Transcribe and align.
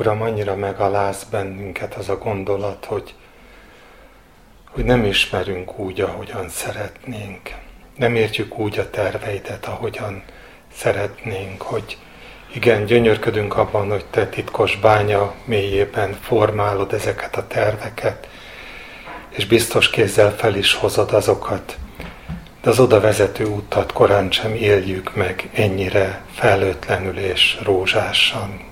Uram, 0.00 0.22
annyira 0.22 0.56
megaláz 0.56 1.26
bennünket 1.30 1.94
az 1.94 2.08
a 2.08 2.18
gondolat, 2.18 2.84
hogy, 2.84 3.14
hogy 4.70 4.84
nem 4.84 5.04
ismerünk 5.04 5.78
úgy, 5.78 6.00
ahogyan 6.00 6.48
szeretnénk. 6.48 7.54
Nem 7.96 8.14
értjük 8.14 8.58
úgy 8.58 8.78
a 8.78 8.90
terveidet, 8.90 9.66
ahogyan 9.66 10.22
szeretnénk, 10.72 11.62
hogy 11.62 11.98
igen, 12.54 12.84
gyönyörködünk 12.84 13.56
abban, 13.56 13.90
hogy 13.90 14.04
te 14.10 14.26
titkos 14.26 14.76
bánya 14.76 15.34
mélyében 15.44 16.12
formálod 16.20 16.92
ezeket 16.92 17.36
a 17.36 17.46
terveket, 17.46 18.28
és 19.28 19.46
biztos 19.46 19.90
kézzel 19.90 20.30
fel 20.36 20.54
is 20.54 20.74
hozod 20.74 21.12
azokat, 21.12 21.76
de 22.62 22.70
az 22.70 22.80
oda 22.80 23.00
vezető 23.00 23.44
utat 23.44 23.92
korán 23.92 24.30
sem 24.30 24.54
éljük 24.54 25.14
meg 25.14 25.50
ennyire 25.52 26.24
felőtlenül 26.34 27.18
és 27.18 27.58
rózsásan. 27.62 28.69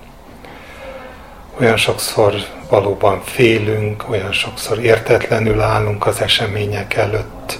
Olyan 1.61 1.77
sokszor 1.77 2.33
valóban 2.69 3.21
félünk, 3.23 4.09
olyan 4.09 4.31
sokszor 4.31 4.79
értetlenül 4.79 5.61
állunk 5.61 6.05
az 6.05 6.21
események 6.21 6.93
előtt, 6.93 7.59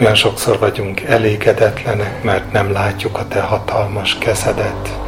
olyan 0.00 0.14
sokszor 0.14 0.58
vagyunk 0.58 1.00
elégedetlenek, 1.00 2.22
mert 2.22 2.52
nem 2.52 2.72
látjuk 2.72 3.18
a 3.18 3.28
te 3.28 3.40
hatalmas 3.40 4.18
kezedet. 4.18 4.98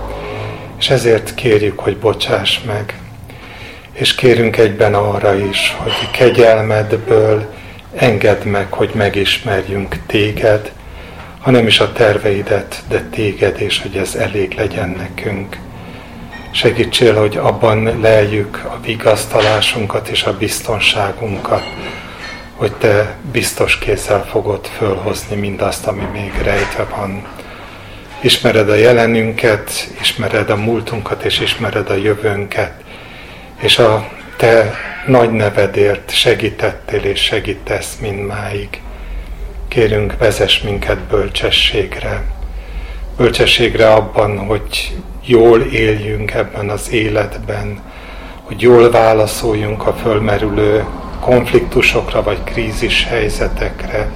És 0.79 0.91
ezért 0.91 1.35
kérjük, 1.35 1.79
hogy 1.79 1.97
bocsáss 1.97 2.61
meg. 2.61 3.01
És 3.93 4.15
kérünk 4.15 4.57
egyben 4.57 4.95
arra 4.95 5.35
is, 5.35 5.77
hogy 5.79 6.11
kegyelmedből 6.11 7.55
engedd 7.95 8.47
meg, 8.47 8.73
hogy 8.73 8.91
megismerjünk 8.95 9.97
téged, 10.07 10.73
hanem 11.41 11.67
is 11.67 11.81
a 11.81 11.93
terveidet, 11.93 12.83
de 12.89 13.01
téged, 13.01 13.61
és 13.61 13.83
hogy 13.83 13.97
ez 13.97 14.15
elég 14.15 14.55
legyen 14.55 14.89
nekünk. 14.89 15.57
Segítsél, 16.51 17.15
hogy 17.15 17.37
abban 17.37 18.01
leljük 18.01 18.65
a 18.65 18.81
vigasztalásunkat 18.85 20.09
és 20.09 20.23
a 20.23 20.37
biztonságunkat, 20.37 21.63
hogy 22.55 22.73
Te 22.73 23.17
biztos 23.33 23.79
kézzel 23.79 24.25
fogod 24.25 24.67
fölhozni 24.67 25.37
mindazt, 25.37 25.87
ami 25.87 26.05
még 26.13 26.33
rejtve 26.43 26.85
van. 26.85 27.27
Ismered 28.21 28.69
a 28.71 28.75
jelenünket, 28.75 29.71
ismered 30.01 30.51
a 30.51 30.57
múltunkat, 30.57 31.23
és 31.23 31.41
ismered 31.41 31.91
a 31.91 31.95
jövőnket, 31.95 32.73
és 33.61 33.79
a 33.79 34.09
Te 34.37 34.75
nagy 35.07 35.31
nevedért 35.31 36.11
segítettél 36.11 37.03
és 37.03 37.21
segítesz 37.21 37.97
mindmáig. 38.01 38.69
Kérünk, 39.69 40.19
vezess 40.19 40.61
minket 40.61 40.99
bölcsességre. 40.99 42.23
Bölcsességre 43.21 43.93
abban, 43.93 44.39
hogy 44.39 44.97
jól 45.25 45.61
éljünk 45.61 46.33
ebben 46.33 46.69
az 46.69 46.93
életben, 46.93 47.83
hogy 48.43 48.61
jól 48.61 48.91
válaszoljunk 48.91 49.87
a 49.87 49.93
fölmerülő 49.93 50.85
konfliktusokra 51.21 52.23
vagy 52.23 52.45
krízis 52.45 53.05
helyzetekre. 53.05 54.11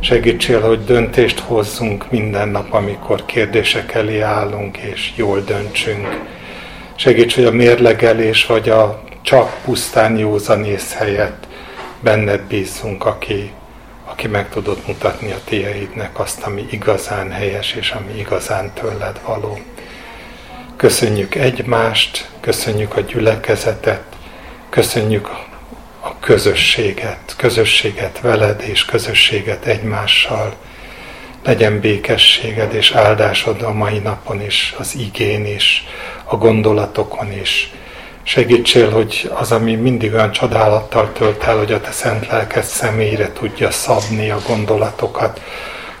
Segítsél, 0.00 0.60
hogy 0.60 0.84
döntést 0.84 1.38
hozzunk 1.38 2.10
minden 2.10 2.48
nap, 2.48 2.72
amikor 2.72 3.24
kérdések 3.24 3.94
elé 3.94 4.20
állunk, 4.20 4.76
és 4.76 5.12
jól 5.16 5.40
döntsünk. 5.40 6.20
Segíts, 6.94 7.34
hogy 7.34 7.44
a 7.44 7.52
mérlegelés 7.52 8.46
vagy 8.46 8.68
a 8.68 9.02
csak 9.22 9.56
pusztán 9.64 10.18
józanész 10.18 10.94
helyett 10.94 11.46
benned 12.00 12.40
bízunk, 12.40 13.04
aki, 13.04 13.50
aki 14.12 14.26
meg 14.26 14.48
tudod 14.48 14.78
mutatni 14.86 15.32
a 15.32 15.40
tieidnek 15.44 16.18
azt, 16.18 16.42
ami 16.42 16.66
igazán 16.70 17.30
helyes, 17.30 17.72
és 17.72 17.90
ami 17.90 18.18
igazán 18.18 18.72
tőled 18.72 19.20
való. 19.26 19.58
Köszönjük 20.76 21.34
egymást, 21.34 22.28
köszönjük 22.40 22.96
a 22.96 23.00
gyülekezetet, 23.00 24.02
köszönjük 24.68 25.28
a 26.00 26.18
közösséget, 26.20 27.34
közösséget 27.36 28.20
veled 28.20 28.62
és 28.62 28.84
közösséget 28.84 29.64
egymással. 29.64 30.56
Legyen 31.44 31.80
békességed 31.80 32.74
és 32.74 32.90
áldásod 32.90 33.62
a 33.62 33.72
mai 33.72 33.98
napon 33.98 34.42
is, 34.42 34.74
az 34.78 34.94
igén 34.94 35.46
is, 35.46 35.86
a 36.24 36.36
gondolatokon 36.36 37.32
is. 37.32 37.72
Segítsél, 38.22 38.90
hogy 38.90 39.30
az, 39.34 39.52
ami 39.52 39.74
mindig 39.74 40.12
olyan 40.12 40.30
csodálattal 40.30 41.12
tölt 41.12 41.44
el, 41.44 41.58
hogy 41.58 41.72
a 41.72 41.80
te 41.80 41.90
szent 41.90 42.26
lelked 42.26 42.62
személyre 42.62 43.32
tudja 43.32 43.70
szabni 43.70 44.30
a 44.30 44.38
gondolatokat, 44.46 45.40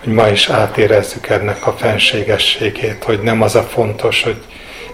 hogy 0.04 0.12
ma 0.12 0.28
is 0.28 0.48
átérezzük 0.48 1.28
ennek 1.28 1.66
a 1.66 1.72
fenségességét, 1.72 3.04
hogy 3.04 3.20
nem 3.20 3.42
az 3.42 3.54
a 3.54 3.62
fontos, 3.62 4.22
hogy 4.22 4.42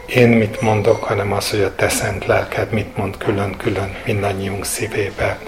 én 0.07 0.29
mit 0.29 0.61
mondok, 0.61 1.05
hanem 1.05 1.33
az, 1.33 1.51
hogy 1.51 1.61
a 1.61 1.75
te 1.75 1.89
szent 1.89 2.27
lelked 2.27 2.73
mit 2.73 2.97
mond 2.97 3.17
külön-külön 3.17 3.97
mindannyiunk 4.05 4.65
szívébe. 4.65 5.39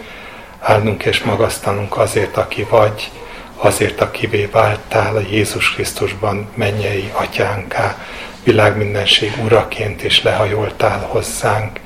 Állnunk 0.59 1.05
és 1.05 1.23
magasztanunk 1.23 1.97
azért, 1.97 2.37
aki 2.37 2.67
vagy, 2.71 3.11
azért, 3.57 4.01
akivé 4.01 4.49
váltál 4.53 5.17
a 5.17 5.23
Jézus 5.31 5.75
Krisztusban 5.75 6.49
mennyei 6.55 7.11
atyánká, 7.13 7.97
világ 8.45 8.77
mindenség 8.77 9.33
uraként 9.45 10.05
is 10.05 10.23
lehajoltál 10.23 11.01
hozzánk. 11.01 11.81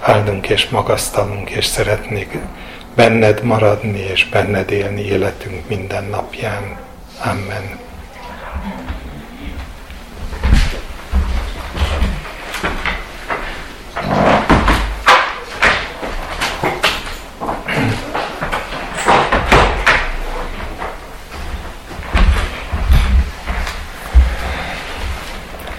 Áldunk 0.00 0.48
és 0.48 0.68
magasztalunk, 0.68 1.50
és 1.50 1.64
szeretnék 1.64 2.38
benned 2.94 3.42
maradni, 3.42 3.98
és 3.98 4.28
benned 4.28 4.70
élni 4.70 5.04
életünk 5.04 5.68
minden 5.68 6.04
napján. 6.04 6.76
Amen. 7.24 7.78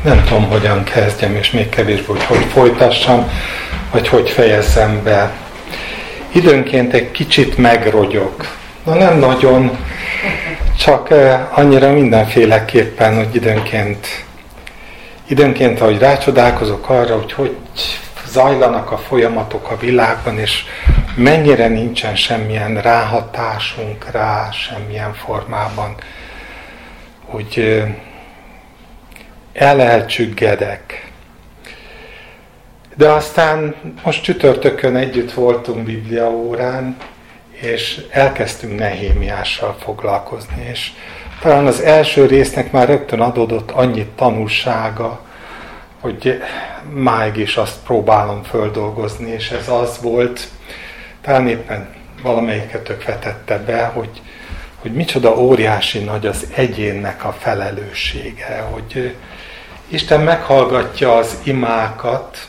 Nem 0.04 0.24
tudom, 0.24 0.50
hogyan 0.50 0.84
kezdjem, 0.84 1.36
és 1.36 1.52
még 1.52 1.70
kevésbé, 1.70 2.06
hogy 2.06 2.24
hogy 2.24 2.46
folytassam, 2.46 3.30
vagy 3.92 4.08
hogy 4.08 4.30
fejezzem 4.30 5.04
be. 5.04 5.32
Időnként 6.32 6.94
egy 6.94 7.12
kicsit 7.12 7.58
megrogyok. 7.58 8.58
Na 8.84 8.94
nem 8.94 9.20
nagyon, 9.20 9.78
csak 10.78 11.10
eh, 11.10 11.58
annyira 11.58 11.92
mindenféleképpen, 11.92 13.16
hogy 13.16 13.36
időnként, 13.36 14.26
időnként, 15.28 15.82
ahogy 15.82 16.00
rácsodálkozok 16.00 16.90
arra, 16.90 17.16
hogy 17.16 17.34
hogy 17.34 17.56
zajlanak 18.28 18.92
a 18.92 18.98
folyamatok 18.98 19.72
a 19.72 19.78
világban, 19.78 20.40
és 20.40 20.64
mennyire 21.16 21.68
nincsen 21.68 22.16
semmilyen 22.16 22.82
ráhatásunk 22.82 24.12
rá, 24.12 24.50
semmilyen 24.52 25.14
formában, 25.14 25.96
hogy 27.26 27.54
eh, 27.56 27.96
elelcsüggedek. 29.54 31.12
De 32.96 33.10
aztán 33.10 33.76
most 34.04 34.24
csütörtökön 34.24 34.96
együtt 34.96 35.34
voltunk 35.34 35.86
Biblia 35.86 36.30
órán, 36.30 36.98
és 37.52 38.02
elkezdtünk 38.10 38.80
Nehémiással 38.80 39.76
foglalkozni, 39.80 40.68
és 40.72 40.92
talán 41.42 41.66
az 41.66 41.82
első 41.82 42.26
résznek 42.26 42.72
már 42.72 42.88
rögtön 42.88 43.20
adódott 43.20 43.72
annyi 43.72 44.08
tanulsága, 44.16 45.22
hogy 46.00 46.42
máig 46.94 47.38
is 47.38 47.58
azt 47.58 47.78
próbálom 47.86 48.44
földolgozni, 48.44 49.32
és 49.32 49.50
ez 49.50 49.70
az 49.70 50.00
volt, 50.02 50.48
talán 51.22 51.48
éppen 51.48 51.90
valamelyiket 52.22 53.04
vetette 53.06 53.58
be, 53.58 53.86
hogy, 53.86 54.22
hogy 54.84 54.94
micsoda 54.94 55.38
óriási 55.38 56.00
nagy 56.00 56.26
az 56.26 56.48
egyénnek 56.56 57.26
a 57.26 57.36
felelőssége, 57.40 58.68
hogy, 58.72 59.16
Isten 59.88 60.22
meghallgatja 60.22 61.16
az 61.16 61.38
imákat, 61.44 62.48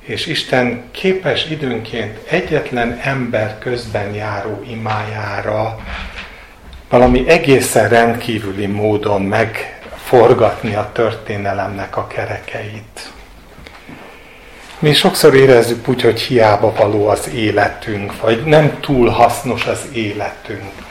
és 0.00 0.26
Isten 0.26 0.82
képes 0.90 1.46
időnként 1.50 2.18
egyetlen 2.28 3.00
ember 3.02 3.58
közben 3.58 4.14
járó 4.14 4.62
imájára 4.70 5.78
valami 6.88 7.28
egészen 7.28 7.88
rendkívüli 7.88 8.66
módon 8.66 9.22
megforgatni 9.22 10.74
a 10.74 10.90
történelemnek 10.92 11.96
a 11.96 12.06
kerekeit. 12.06 13.12
Mi 14.78 14.92
sokszor 14.92 15.34
érezzük 15.34 15.88
úgy, 15.88 16.02
hogy 16.02 16.20
hiába 16.20 16.72
való 16.72 17.08
az 17.08 17.28
életünk, 17.34 18.20
vagy 18.20 18.44
nem 18.44 18.80
túl 18.80 19.08
hasznos 19.08 19.66
az 19.66 19.80
életünk. 19.92 20.86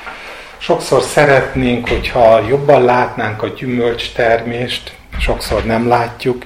Sokszor 0.57 1.01
szeretnénk, 1.01 1.89
hogyha 1.89 2.47
jobban 2.47 2.83
látnánk 2.83 3.43
a 3.43 3.47
gyümölcstermést, 3.47 4.95
sokszor 5.19 5.65
nem 5.65 5.87
látjuk, 5.87 6.45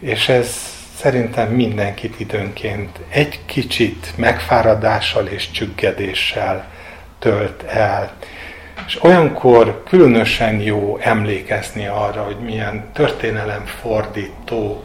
és 0.00 0.28
ez 0.28 0.76
szerintem 0.96 1.48
mindenkit 1.48 2.20
időnként 2.20 2.98
egy 3.08 3.40
kicsit 3.46 4.12
megfáradással 4.16 5.26
és 5.26 5.50
csüggedéssel 5.50 6.66
tölt 7.18 7.62
el. 7.62 8.12
És 8.86 9.04
olyankor 9.04 9.82
különösen 9.88 10.60
jó 10.60 10.98
emlékezni 11.00 11.86
arra, 11.86 12.22
hogy 12.22 12.38
milyen 12.38 12.90
történelemfordító 12.92 14.84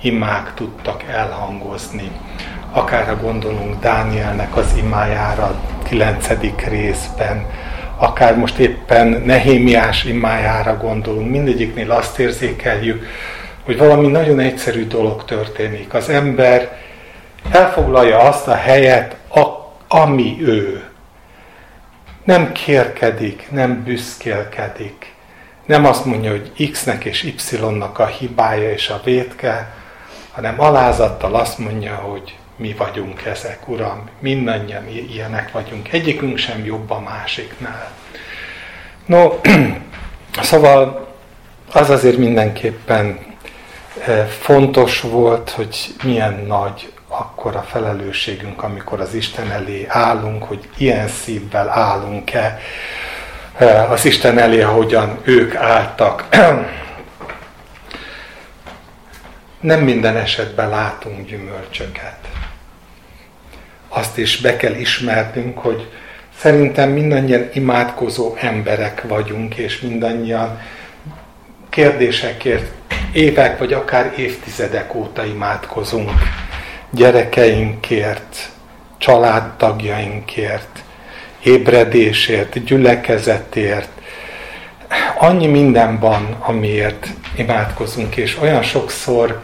imák 0.00 0.54
tudtak 0.54 1.02
elhangozni. 1.02 2.10
Akár 2.72 3.20
gondolunk 3.20 3.80
Dánielnek 3.80 4.56
az 4.56 4.76
imájára, 4.76 5.54
9. 5.88 6.28
részben, 6.68 7.46
akár 7.98 8.36
most 8.36 8.58
éppen 8.58 9.06
Nehémiás 9.06 10.04
imájára 10.04 10.76
gondolunk, 10.76 11.30
mindegyiknél 11.30 11.90
azt 11.90 12.18
érzékeljük, 12.18 13.06
hogy 13.64 13.78
valami 13.78 14.06
nagyon 14.06 14.40
egyszerű 14.40 14.86
dolog 14.86 15.24
történik. 15.24 15.94
Az 15.94 16.08
ember 16.08 16.78
elfoglalja 17.50 18.18
azt 18.18 18.48
a 18.48 18.54
helyet, 18.54 19.16
a, 19.34 19.44
ami 19.88 20.36
ő. 20.40 20.82
Nem 22.24 22.52
kérkedik, 22.52 23.48
nem 23.50 23.82
büszkélkedik. 23.82 25.14
Nem 25.66 25.84
azt 25.84 26.04
mondja, 26.04 26.30
hogy 26.30 26.70
X-nek 26.70 27.04
és 27.04 27.22
Y-nak 27.50 27.98
a 27.98 28.06
hibája 28.06 28.70
és 28.70 28.88
a 28.88 29.00
vétke, 29.04 29.72
hanem 30.32 30.60
alázattal 30.60 31.34
azt 31.34 31.58
mondja, 31.58 31.94
hogy 31.94 32.36
mi 32.58 32.74
vagyunk 32.78 33.24
ezek, 33.24 33.68
Uram, 33.68 34.08
mindannyian 34.18 34.88
ilyenek 34.88 35.52
vagyunk, 35.52 35.92
egyikünk 35.92 36.38
sem 36.38 36.64
jobb 36.64 36.90
a 36.90 37.00
másiknál. 37.00 37.90
No, 39.06 39.40
szóval 40.42 41.08
az 41.72 41.90
azért 41.90 42.16
mindenképpen 42.16 43.18
eh, 44.06 44.26
fontos 44.26 45.00
volt, 45.00 45.50
hogy 45.50 45.94
milyen 46.02 46.44
nagy 46.46 46.92
akkor 47.08 47.56
a 47.56 47.62
felelősségünk, 47.62 48.62
amikor 48.62 49.00
az 49.00 49.14
Isten 49.14 49.50
elé 49.50 49.86
állunk, 49.88 50.44
hogy 50.44 50.68
ilyen 50.76 51.08
szívvel 51.08 51.68
állunk-e 51.68 52.58
eh, 53.56 53.90
az 53.90 54.04
Isten 54.04 54.38
elé, 54.38 54.62
ahogyan 54.62 55.18
ők 55.22 55.54
álltak. 55.54 56.28
Nem 59.60 59.80
minden 59.80 60.16
esetben 60.16 60.68
látunk 60.68 61.28
gyümölcsöket. 61.28 62.18
Azt 63.98 64.18
is 64.18 64.36
be 64.36 64.56
kell 64.56 64.74
ismernünk, 64.74 65.58
hogy 65.58 65.86
szerintem 66.38 66.90
mindannyian 66.90 67.48
imádkozó 67.52 68.34
emberek 68.40 69.02
vagyunk, 69.08 69.56
és 69.56 69.80
mindannyian 69.80 70.60
kérdésekért 71.68 72.72
évek 73.12 73.58
vagy 73.58 73.72
akár 73.72 74.12
évtizedek 74.16 74.94
óta 74.94 75.24
imádkozunk 75.24 76.10
gyerekeinkért, 76.90 78.48
családtagjainkért, 78.98 80.82
ébredésért, 81.42 82.64
gyülekezetért. 82.64 83.88
Annyi 85.18 85.46
minden 85.46 85.98
van, 85.98 86.36
amiért 86.40 87.06
imádkozunk, 87.36 88.16
és 88.16 88.38
olyan 88.40 88.62
sokszor 88.62 89.40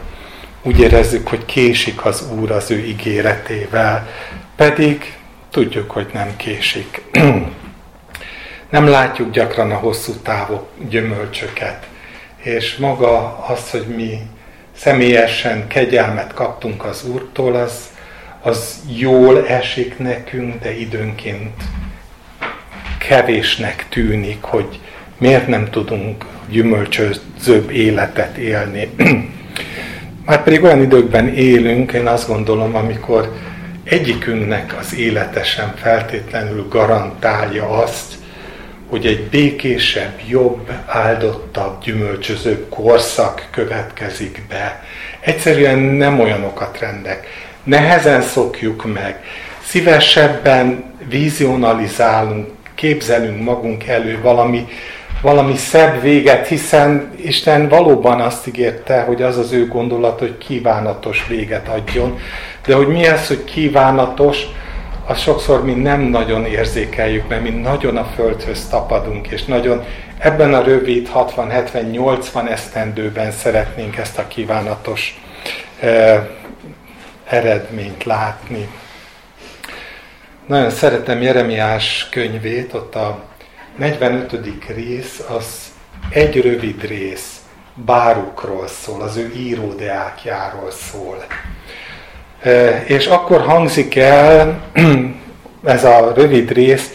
úgy 0.61 0.79
érezzük, 0.79 1.27
hogy 1.27 1.45
késik 1.45 2.05
az 2.05 2.31
Úr 2.39 2.51
az 2.51 2.71
ő 2.71 2.85
ígéretével, 2.85 4.07
pedig 4.55 5.17
tudjuk, 5.49 5.91
hogy 5.91 6.07
nem 6.13 6.35
késik. 6.35 7.01
nem 8.69 8.87
látjuk 8.87 9.31
gyakran 9.31 9.71
a 9.71 9.75
hosszú 9.75 10.13
távok 10.13 10.67
gyümölcsöket, 10.89 11.87
és 12.37 12.75
maga 12.77 13.37
az, 13.47 13.69
hogy 13.69 13.85
mi 13.95 14.19
személyesen 14.75 15.67
kegyelmet 15.67 16.33
kaptunk 16.33 16.85
az 16.85 17.05
Úrtól, 17.07 17.55
az, 17.55 17.89
az 18.41 18.79
jól 18.87 19.47
esik 19.47 19.97
nekünk, 19.97 20.61
de 20.61 20.77
időnként 20.77 21.63
kevésnek 22.97 23.85
tűnik, 23.89 24.41
hogy 24.43 24.79
miért 25.17 25.47
nem 25.47 25.69
tudunk 25.69 26.25
gyümölcsözőbb 26.49 27.69
életet 27.69 28.37
élni. 28.37 28.89
Már 30.25 30.43
pedig 30.43 30.63
olyan 30.63 30.81
időkben 30.81 31.27
élünk, 31.27 31.91
én 31.91 32.07
azt 32.07 32.27
gondolom, 32.27 32.75
amikor 32.75 33.33
egyikünknek 33.85 34.75
az 34.79 34.95
élete 34.95 35.43
sem 35.43 35.73
feltétlenül 35.75 36.67
garantálja 36.69 37.69
azt, 37.69 38.13
hogy 38.89 39.05
egy 39.05 39.23
békésebb, 39.23 40.19
jobb, 40.27 40.71
áldottabb, 40.85 41.83
gyümölcsözőbb 41.83 42.69
korszak 42.69 43.47
következik 43.51 44.41
be. 44.49 44.83
Egyszerűen 45.19 45.79
nem 45.79 46.19
olyanokat 46.19 46.79
rendek. 46.79 47.27
Nehezen 47.63 48.21
szokjuk 48.21 48.93
meg. 48.93 49.23
Szívesebben 49.63 50.83
vizionalizálunk, 51.09 52.49
képzelünk 52.75 53.43
magunk 53.43 53.87
elő 53.87 54.19
valami, 54.21 54.67
valami 55.25 55.55
szebb 55.55 56.01
véget, 56.01 56.47
hiszen 56.47 57.11
Isten 57.23 57.67
valóban 57.67 58.21
azt 58.21 58.47
ígérte, 58.47 59.01
hogy 59.01 59.21
az 59.21 59.37
az 59.37 59.51
ő 59.51 59.67
gondolat, 59.67 60.19
hogy 60.19 60.37
kívánatos 60.37 61.25
véget 61.27 61.67
adjon. 61.67 62.19
De 62.65 62.75
hogy 62.75 62.87
mi 62.87 63.07
az, 63.07 63.27
hogy 63.27 63.43
kívánatos, 63.43 64.45
azt 65.05 65.21
sokszor 65.21 65.63
mi 65.63 65.73
nem 65.73 66.01
nagyon 66.01 66.45
érzékeljük, 66.45 67.27
mert 67.27 67.41
mi 67.41 67.49
nagyon 67.49 67.97
a 67.97 68.03
földhöz 68.15 68.67
tapadunk, 68.67 69.27
és 69.27 69.45
nagyon 69.45 69.83
ebben 70.17 70.53
a 70.53 70.63
rövid 70.63 71.09
60-70-80 71.15 72.49
esztendőben 72.49 73.31
szeretnénk 73.31 73.97
ezt 73.97 74.17
a 74.17 74.27
kívánatos 74.27 75.21
eh, 75.79 76.23
eredményt 77.25 78.03
látni. 78.03 78.69
Nagyon 80.45 80.69
szeretem 80.69 81.21
Jeremiás 81.21 82.07
könyvét, 82.11 82.73
ott 82.73 82.95
a 82.95 83.23
45. 83.77 84.39
rész, 84.75 85.23
az 85.29 85.71
egy 86.09 86.41
rövid 86.41 86.87
rész 86.87 87.39
Bárukról 87.73 88.67
szól, 88.67 89.01
az 89.01 89.17
ő 89.17 89.33
íródeákjáról 89.35 90.71
szól. 90.71 91.25
És 92.85 93.05
akkor 93.05 93.41
hangzik 93.41 93.95
el 93.95 94.61
ez 95.63 95.83
a 95.83 96.13
rövid 96.15 96.51
rész, 96.51 96.93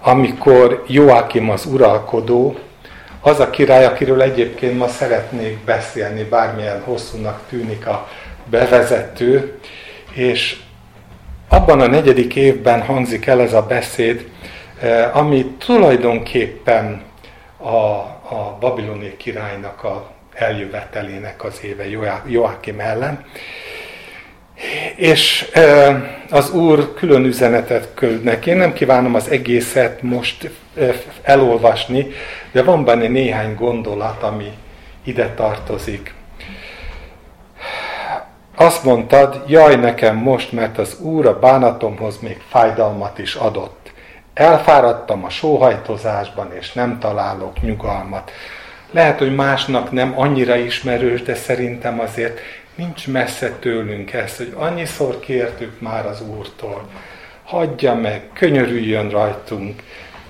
amikor 0.00 0.84
Joachim 0.86 1.50
az 1.50 1.66
uralkodó, 1.66 2.58
az 3.20 3.40
a 3.40 3.50
király, 3.50 3.84
akiről 3.84 4.22
egyébként 4.22 4.78
ma 4.78 4.88
szeretnék 4.88 5.58
beszélni, 5.64 6.22
bármilyen 6.22 6.82
hosszúnak 6.84 7.40
tűnik 7.48 7.86
a 7.86 8.08
bevezető, 8.44 9.58
és 10.12 10.56
abban 11.48 11.80
a 11.80 11.86
negyedik 11.86 12.36
évben 12.36 12.82
hangzik 12.82 13.26
el 13.26 13.40
ez 13.40 13.52
a 13.52 13.62
beszéd, 13.62 14.32
ami 15.12 15.44
tulajdonképpen 15.44 17.02
a, 17.56 17.74
a 18.34 18.56
babiloni 18.60 19.16
királynak 19.16 19.84
a 19.84 20.10
eljövetelének 20.34 21.44
az 21.44 21.60
éve 21.62 21.84
Joachim 22.26 22.80
ellen, 22.80 23.24
és 24.96 25.50
az 26.30 26.50
Úr 26.50 26.94
külön 26.94 27.24
üzenetet 27.24 27.88
küld 27.94 28.22
neki. 28.22 28.50
Én 28.50 28.56
nem 28.56 28.72
kívánom 28.72 29.14
az 29.14 29.28
egészet 29.28 30.02
most 30.02 30.50
elolvasni, 31.22 32.06
de 32.52 32.62
van 32.62 32.84
benne 32.84 33.08
néhány 33.08 33.54
gondolat, 33.54 34.22
ami 34.22 34.52
ide 35.04 35.28
tartozik. 35.28 36.14
Azt 38.56 38.84
mondtad, 38.84 39.44
jaj 39.46 39.76
nekem 39.76 40.16
most, 40.16 40.52
mert 40.52 40.78
az 40.78 40.98
Úr 41.00 41.26
a 41.26 41.38
bánatomhoz 41.38 42.18
még 42.18 42.42
fájdalmat 42.48 43.18
is 43.18 43.34
adott. 43.34 43.83
Elfáradtam 44.34 45.24
a 45.24 45.30
sóhajtozásban, 45.30 46.52
és 46.52 46.72
nem 46.72 46.98
találok 46.98 47.60
nyugalmat. 47.60 48.30
Lehet, 48.90 49.18
hogy 49.18 49.34
másnak 49.34 49.90
nem 49.90 50.12
annyira 50.16 50.56
ismerős, 50.56 51.22
de 51.22 51.34
szerintem 51.34 52.00
azért 52.00 52.40
Nincs 52.74 53.08
messze 53.08 53.50
tőlünk 53.60 54.12
ez, 54.12 54.36
hogy 54.36 54.52
annyiszor 54.54 55.20
kértük 55.20 55.80
már 55.80 56.06
az 56.06 56.22
Úrtól, 56.36 56.88
hagyja 57.44 57.94
meg, 57.94 58.22
könyörüljön 58.32 59.10
rajtunk, 59.10 59.82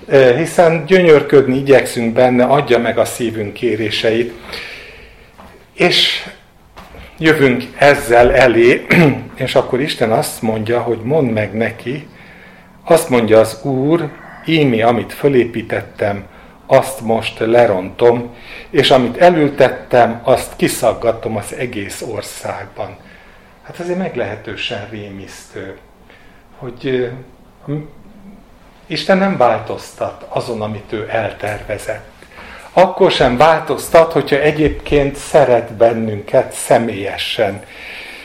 e, 0.07 0.37
hiszen 0.37 0.85
gyönyörködni 0.85 1.57
igyekszünk 1.57 2.13
benne, 2.13 2.43
adja 2.43 2.79
meg 2.79 2.97
a 2.97 3.05
szívünk 3.05 3.53
kéréseit, 3.53 4.33
és 5.73 6.27
jövünk 7.17 7.63
ezzel 7.77 8.33
elé, 8.33 8.85
és 9.45 9.55
akkor 9.55 9.81
Isten 9.81 10.11
azt 10.11 10.41
mondja, 10.41 10.81
hogy 10.81 10.99
mondd 11.03 11.27
meg 11.27 11.53
neki, 11.53 12.07
azt 12.85 13.09
mondja 13.09 13.39
az 13.39 13.59
Úr, 13.63 14.11
ími, 14.45 14.81
amit 14.81 15.13
fölépítettem, 15.13 16.25
azt 16.65 17.01
most 17.01 17.39
lerontom, 17.39 18.35
és 18.69 18.91
amit 18.91 19.17
elültettem, 19.17 20.21
azt 20.23 20.55
kiszaggatom 20.55 21.37
az 21.37 21.53
egész 21.53 22.01
országban. 22.01 22.97
Hát 23.63 23.79
egy 23.79 23.97
meglehetősen 23.97 24.87
rémisztő, 24.89 25.77
hogy 26.57 27.11
Isten 28.87 29.17
nem 29.17 29.37
változtat 29.37 30.25
azon, 30.29 30.61
amit 30.61 30.91
ő 30.93 31.07
eltervezett. 31.11 32.13
Akkor 32.73 33.11
sem 33.11 33.37
változtat, 33.37 34.11
hogyha 34.11 34.35
egyébként 34.35 35.15
szeret 35.15 35.73
bennünket 35.73 36.51
személyesen. 36.51 37.63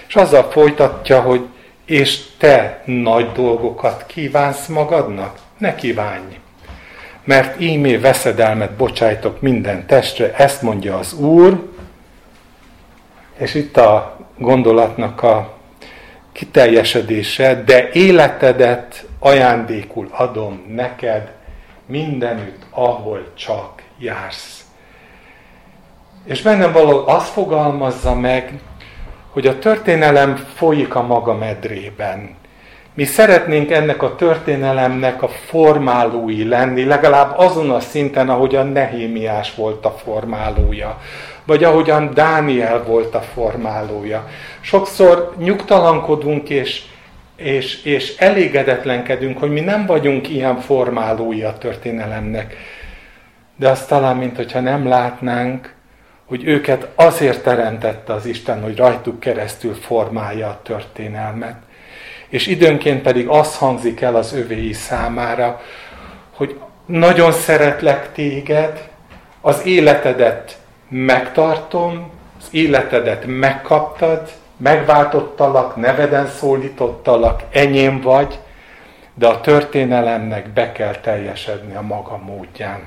És 0.07 0.17
azzal 0.17 0.51
folytatja, 0.51 1.21
hogy 1.21 1.47
és 1.91 2.21
te 2.39 2.83
nagy 2.85 3.33
dolgokat 3.33 4.07
kívánsz 4.07 4.67
magadnak? 4.67 5.39
Ne 5.59 5.75
kívánj! 5.75 6.39
mert 7.25 7.61
ímé 7.61 7.97
veszedelmet 7.97 8.73
bocsájtok 8.73 9.41
minden 9.41 9.87
testre, 9.87 10.35
ezt 10.35 10.63
mondja 10.63 10.99
az 10.99 11.13
Úr, 11.13 11.71
és 13.37 13.55
itt 13.55 13.77
a 13.77 14.19
gondolatnak 14.39 15.23
a 15.23 15.57
kiteljesedése, 16.33 17.63
de 17.65 17.91
életedet 17.93 19.07
ajándékul 19.19 20.09
adom 20.11 20.65
neked 20.69 21.33
mindenütt, 21.87 22.63
ahol 22.71 23.27
csak 23.35 23.83
jársz. 23.99 24.65
És 26.25 26.43
bennem 26.43 26.73
való 26.73 27.07
azt 27.07 27.33
fogalmazza 27.33 28.15
meg, 28.15 28.61
hogy 29.31 29.47
a 29.47 29.59
történelem 29.59 30.37
folyik 30.37 30.95
a 30.95 31.03
maga 31.03 31.35
medrében. 31.35 32.39
Mi 32.95 33.05
szeretnénk 33.05 33.71
ennek 33.71 34.03
a 34.03 34.15
történelemnek 34.15 35.23
a 35.23 35.29
formálói 35.29 36.49
lenni, 36.49 36.85
legalább 36.85 37.39
azon 37.39 37.71
a 37.71 37.81
szinten, 37.81 38.29
ahogyan 38.29 38.67
Nehémiás 38.67 39.55
volt 39.55 39.85
a 39.85 39.91
formálója, 39.91 41.01
vagy 41.45 41.65
ahogyan 41.65 42.15
Dániel 42.15 42.83
volt 42.83 43.15
a 43.15 43.21
formálója. 43.21 44.29
Sokszor 44.61 45.35
nyugtalankodunk 45.39 46.49
és, 46.49 46.83
és, 47.37 47.85
és 47.85 48.17
elégedetlenkedünk, 48.17 49.39
hogy 49.39 49.51
mi 49.51 49.61
nem 49.61 49.87
vagyunk 49.87 50.29
ilyen 50.29 50.57
formálói 50.61 51.43
a 51.43 51.59
történelemnek. 51.59 52.57
De 53.57 53.69
azt 53.69 53.89
talán, 53.89 54.17
mintha 54.17 54.61
nem 54.61 54.89
látnánk, 54.89 55.75
hogy 56.31 56.45
őket 56.45 56.89
azért 56.95 57.43
teremtette 57.43 58.13
az 58.13 58.27
Isten, 58.27 58.63
hogy 58.63 58.77
rajtuk 58.77 59.21
keresztül 59.21 59.75
formálja 59.75 60.49
a 60.49 60.61
történelmet. 60.63 61.57
És 62.29 62.47
időnként 62.47 63.03
pedig 63.03 63.29
az 63.29 63.57
hangzik 63.57 64.01
el 64.01 64.17
az 64.17 64.33
övéi 64.33 64.73
számára, 64.73 65.61
hogy 66.31 66.61
nagyon 66.87 67.33
szeretlek 67.33 68.13
téged, 68.13 68.89
az 69.41 69.67
életedet 69.67 70.59
megtartom, 70.89 72.11
az 72.41 72.49
életedet 72.51 73.25
megkaptad, 73.27 74.31
megváltottalak, 74.57 75.77
neveden 75.77 76.27
szólítottalak, 76.27 77.43
enyém 77.53 78.01
vagy, 78.01 78.39
de 79.15 79.27
a 79.27 79.41
történelemnek 79.41 80.49
be 80.49 80.73
kell 80.73 80.95
teljesedni 80.95 81.75
a 81.75 81.83
maga 81.83 82.17
módján. 82.17 82.81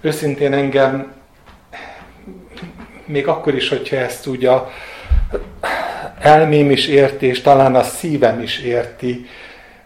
Őszintén 0.00 0.52
engem 0.52 1.20
még 3.04 3.26
akkor 3.26 3.54
is, 3.54 3.68
hogyha 3.68 3.96
ezt 3.96 4.26
ugye 4.26 4.50
a 4.50 4.70
elmém 6.18 6.70
is 6.70 6.86
érti, 6.86 7.26
és 7.26 7.40
talán 7.40 7.74
a 7.74 7.82
szívem 7.82 8.42
is 8.42 8.58
érti, 8.58 9.26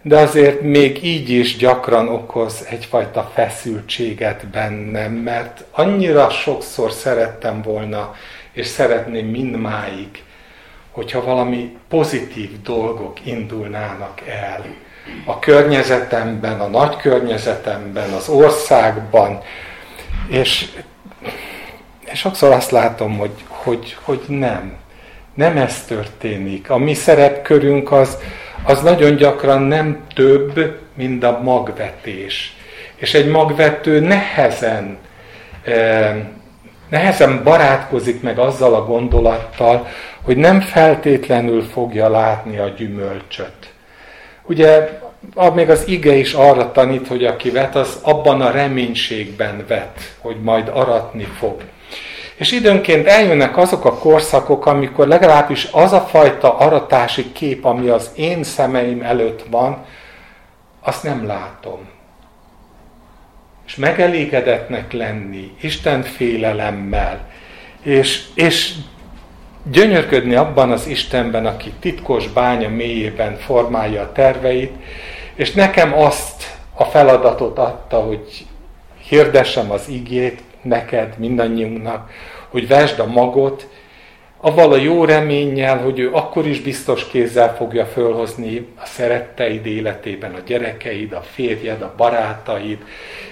de 0.02 0.18
azért 0.18 0.60
még 0.60 1.04
így 1.04 1.30
is 1.30 1.56
gyakran 1.56 2.08
okoz 2.08 2.66
egyfajta 2.70 3.30
feszültséget 3.34 4.46
bennem, 4.46 5.12
mert 5.12 5.64
annyira 5.70 6.30
sokszor 6.30 6.92
szerettem 6.92 7.62
volna, 7.62 8.14
és 8.52 8.66
szeretném 8.66 9.26
mindmáig, 9.26 10.08
hogyha 10.90 11.24
valami 11.24 11.76
pozitív 11.88 12.62
dolgok 12.62 13.26
indulnának 13.26 14.20
el. 14.28 14.64
A 15.24 15.38
környezetemben, 15.38 16.60
a 16.60 16.66
nagy 16.66 16.96
környezetemben, 16.96 18.10
az 18.12 18.28
országban, 18.28 19.42
és 20.28 20.68
sokszor 22.14 22.52
azt 22.52 22.70
látom, 22.70 23.18
hogy, 23.18 23.44
hogy, 23.48 23.96
hogy 24.02 24.20
nem. 24.26 24.76
Nem 25.34 25.56
ez 25.56 25.84
történik. 25.84 26.70
A 26.70 26.76
mi 26.78 26.94
szerepkörünk 26.94 27.92
az, 27.92 28.18
az 28.64 28.82
nagyon 28.82 29.16
gyakran 29.16 29.62
nem 29.62 30.04
több, 30.14 30.80
mint 30.94 31.24
a 31.24 31.40
magvetés. 31.42 32.56
És 32.96 33.14
egy 33.14 33.28
magvető 33.28 34.00
nehezen, 34.00 34.98
eh, 35.64 36.16
nehezen 36.88 37.42
barátkozik 37.42 38.22
meg 38.22 38.38
azzal 38.38 38.74
a 38.74 38.84
gondolattal, 38.84 39.86
hogy 40.22 40.36
nem 40.36 40.60
feltétlenül 40.60 41.62
fogja 41.62 42.08
látni 42.08 42.58
a 42.58 42.68
gyümölcsöt. 42.68 43.74
Ugye 44.42 45.00
még 45.54 45.70
az 45.70 45.88
ige 45.88 46.14
is 46.14 46.32
arra 46.32 46.72
tanít, 46.72 47.08
hogy 47.08 47.24
aki 47.24 47.50
vet, 47.50 47.76
az 47.76 47.98
abban 48.02 48.40
a 48.40 48.50
reménységben 48.50 49.64
vet, 49.68 50.14
hogy 50.18 50.36
majd 50.42 50.68
aratni 50.68 51.24
fog. 51.24 51.62
És 52.36 52.52
időnként 52.52 53.06
eljönnek 53.06 53.56
azok 53.56 53.84
a 53.84 53.98
korszakok, 53.98 54.66
amikor 54.66 55.06
legalábbis 55.06 55.68
az 55.72 55.92
a 55.92 56.00
fajta 56.00 56.56
aratási 56.56 57.32
kép, 57.32 57.64
ami 57.64 57.88
az 57.88 58.10
én 58.14 58.42
szemeim 58.42 59.02
előtt 59.02 59.44
van, 59.50 59.84
azt 60.80 61.02
nem 61.02 61.26
látom. 61.26 61.88
És 63.66 63.76
megelégedetnek 63.76 64.92
lenni, 64.92 65.52
Isten 65.60 66.02
félelemmel, 66.02 67.28
és, 67.82 68.22
és 68.34 68.74
gyönyörködni 69.70 70.34
abban 70.34 70.70
az 70.70 70.86
Istenben, 70.86 71.46
aki 71.46 71.72
titkos 71.80 72.28
bánya 72.28 72.68
mélyében 72.68 73.36
formálja 73.36 74.02
a 74.02 74.12
terveit, 74.12 74.72
és 75.34 75.52
nekem 75.52 75.98
azt 75.98 76.58
a 76.74 76.84
feladatot 76.84 77.58
adta, 77.58 77.96
hogy 77.96 78.46
hirdessem 79.08 79.70
az 79.70 79.88
igét, 79.88 80.42
neked, 80.66 81.14
mindannyiunknak, 81.18 82.10
hogy 82.48 82.68
vesd 82.68 82.98
a 82.98 83.06
magot, 83.06 83.68
avval 84.40 84.72
a 84.72 84.76
jó 84.76 85.04
reménnyel, 85.04 85.78
hogy 85.78 85.98
ő 85.98 86.12
akkor 86.12 86.46
is 86.46 86.60
biztos 86.60 87.08
kézzel 87.08 87.56
fogja 87.56 87.86
fölhozni 87.86 88.66
a 88.76 88.86
szeretteid 88.86 89.66
életében, 89.66 90.34
a 90.34 90.40
gyerekeid, 90.46 91.12
a 91.12 91.20
férjed, 91.20 91.82
a 91.82 91.94
barátaid 91.96 92.78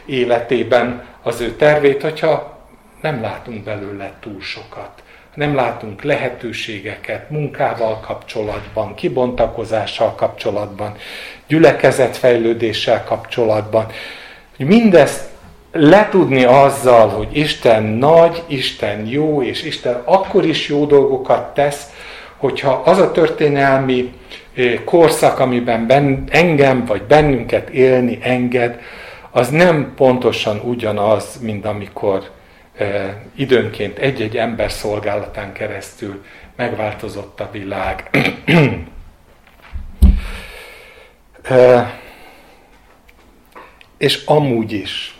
életében 0.07 1.05
az 1.23 1.41
ő 1.41 1.50
tervét, 1.50 2.03
hogyha 2.03 2.59
nem 3.03 3.21
látunk 3.21 3.64
belőle 3.64 4.12
túl 4.21 4.41
sokat. 4.41 5.03
Nem 5.35 5.55
látunk 5.55 6.03
lehetőségeket 6.03 7.31
munkával 7.31 8.00
kapcsolatban, 8.00 8.95
kibontakozással 8.95 10.14
kapcsolatban, 10.14 10.97
gyülekezetfejlődéssel 11.47 13.05
kapcsolatban. 13.05 13.87
Hogy 14.57 14.67
mindezt 14.67 15.34
letudni 15.75 16.45
azzal, 16.45 17.09
hogy 17.09 17.37
Isten 17.37 17.83
nagy, 17.83 18.43
Isten 18.47 19.07
jó, 19.07 19.43
és 19.43 19.62
Isten 19.62 20.02
akkor 20.04 20.45
is 20.45 20.69
jó 20.69 20.87
dolgokat 20.87 21.54
tesz, 21.54 21.93
hogyha 22.37 22.83
az 22.85 22.99
a 22.99 23.12
történelmi 23.12 24.12
eh, 24.54 24.81
korszak, 24.85 25.38
amiben 25.38 25.87
ben, 25.87 26.25
engem 26.31 26.85
vagy 26.85 27.02
bennünket 27.02 27.69
élni 27.69 28.19
enged, 28.23 28.81
az 29.31 29.49
nem 29.49 29.93
pontosan 29.97 30.61
ugyanaz, 30.64 31.38
mint 31.40 31.66
amikor 31.66 32.31
eh, 32.76 33.14
időnként 33.37 33.99
egy-egy 33.99 34.37
ember 34.37 34.71
szolgálatán 34.71 35.52
keresztül 35.52 36.25
megváltozott 36.57 37.40
a 37.40 37.49
világ. 37.52 38.11
eh, 41.43 41.90
és 43.99 44.25
amúgy 44.25 44.73
is 44.73 45.14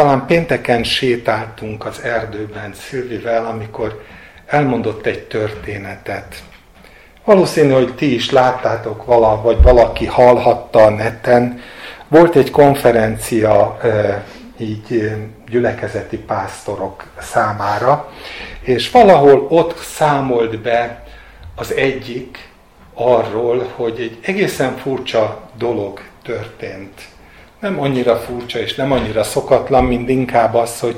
talán 0.00 0.26
pénteken 0.26 0.82
sétáltunk 0.82 1.86
az 1.86 2.02
erdőben 2.02 2.74
Szilvivel, 2.74 3.46
amikor 3.46 4.04
elmondott 4.46 5.06
egy 5.06 5.22
történetet. 5.22 6.42
Valószínű, 7.24 7.72
hogy 7.72 7.94
ti 7.94 8.14
is 8.14 8.30
láttátok 8.30 9.04
vala, 9.04 9.40
vagy 9.42 9.62
valaki 9.62 10.06
hallhatta 10.06 10.82
a 10.82 10.90
neten. 10.90 11.60
Volt 12.08 12.36
egy 12.36 12.50
konferencia 12.50 13.78
így 14.56 15.12
gyülekezeti 15.50 16.18
pásztorok 16.18 17.04
számára, 17.18 18.12
és 18.60 18.90
valahol 18.90 19.46
ott 19.48 19.78
számolt 19.78 20.58
be 20.58 21.04
az 21.54 21.74
egyik 21.74 22.50
arról, 22.94 23.66
hogy 23.76 24.00
egy 24.00 24.18
egészen 24.22 24.76
furcsa 24.76 25.50
dolog 25.58 26.00
történt 26.22 27.00
nem 27.60 27.80
annyira 27.80 28.16
furcsa 28.16 28.58
és 28.58 28.74
nem 28.74 28.92
annyira 28.92 29.22
szokatlan, 29.22 29.84
mint 29.84 30.08
inkább 30.08 30.54
az, 30.54 30.80
hogy 30.80 30.96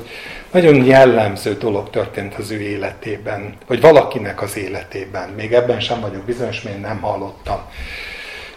nagyon 0.51 0.85
jellemző 0.85 1.57
dolog 1.57 1.89
történt 1.89 2.33
az 2.33 2.51
ő 2.51 2.61
életében, 2.61 3.55
vagy 3.67 3.81
valakinek 3.81 4.41
az 4.41 4.57
életében. 4.57 5.29
Még 5.29 5.53
ebben 5.53 5.79
sem 5.79 5.99
vagyok 6.01 6.23
bizonyos, 6.23 6.61
mert 6.61 6.81
nem 6.81 6.99
hallottam. 7.01 7.61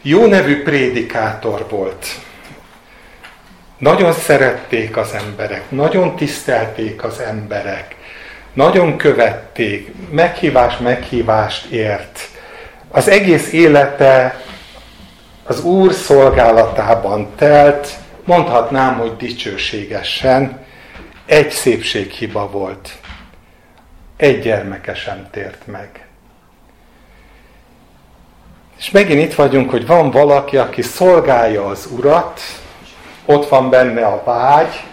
Jó 0.02 0.26
nevű 0.26 0.62
prédikátor 0.62 1.66
volt. 1.70 2.06
Nagyon 3.78 4.12
szerették 4.12 4.96
az 4.96 5.12
emberek, 5.12 5.70
nagyon 5.70 6.16
tisztelték 6.16 7.04
az 7.04 7.20
emberek, 7.20 7.96
nagyon 8.52 8.96
követték, 8.96 9.92
meghívás 10.10 10.76
meghívást 10.78 11.64
ért. 11.70 12.28
Az 12.90 13.08
egész 13.08 13.52
élete 13.52 14.40
az 15.46 15.64
Úr 15.64 15.92
szolgálatában 15.92 17.28
telt, 17.36 17.94
mondhatnám, 18.24 18.98
hogy 18.98 19.16
dicsőségesen, 19.16 20.64
egy 21.26 21.50
szépséghiba 21.50 22.50
volt. 22.50 22.98
Egy 24.16 24.40
gyermeke 24.40 24.94
sem 24.94 25.28
tért 25.30 25.66
meg. 25.66 26.06
És 28.78 28.90
megint 28.90 29.22
itt 29.22 29.34
vagyunk, 29.34 29.70
hogy 29.70 29.86
van 29.86 30.10
valaki, 30.10 30.56
aki 30.56 30.82
szolgálja 30.82 31.66
az 31.66 31.88
Urat, 31.96 32.40
ott 33.24 33.48
van 33.48 33.70
benne 33.70 34.06
a 34.06 34.22
vágy, 34.24 34.84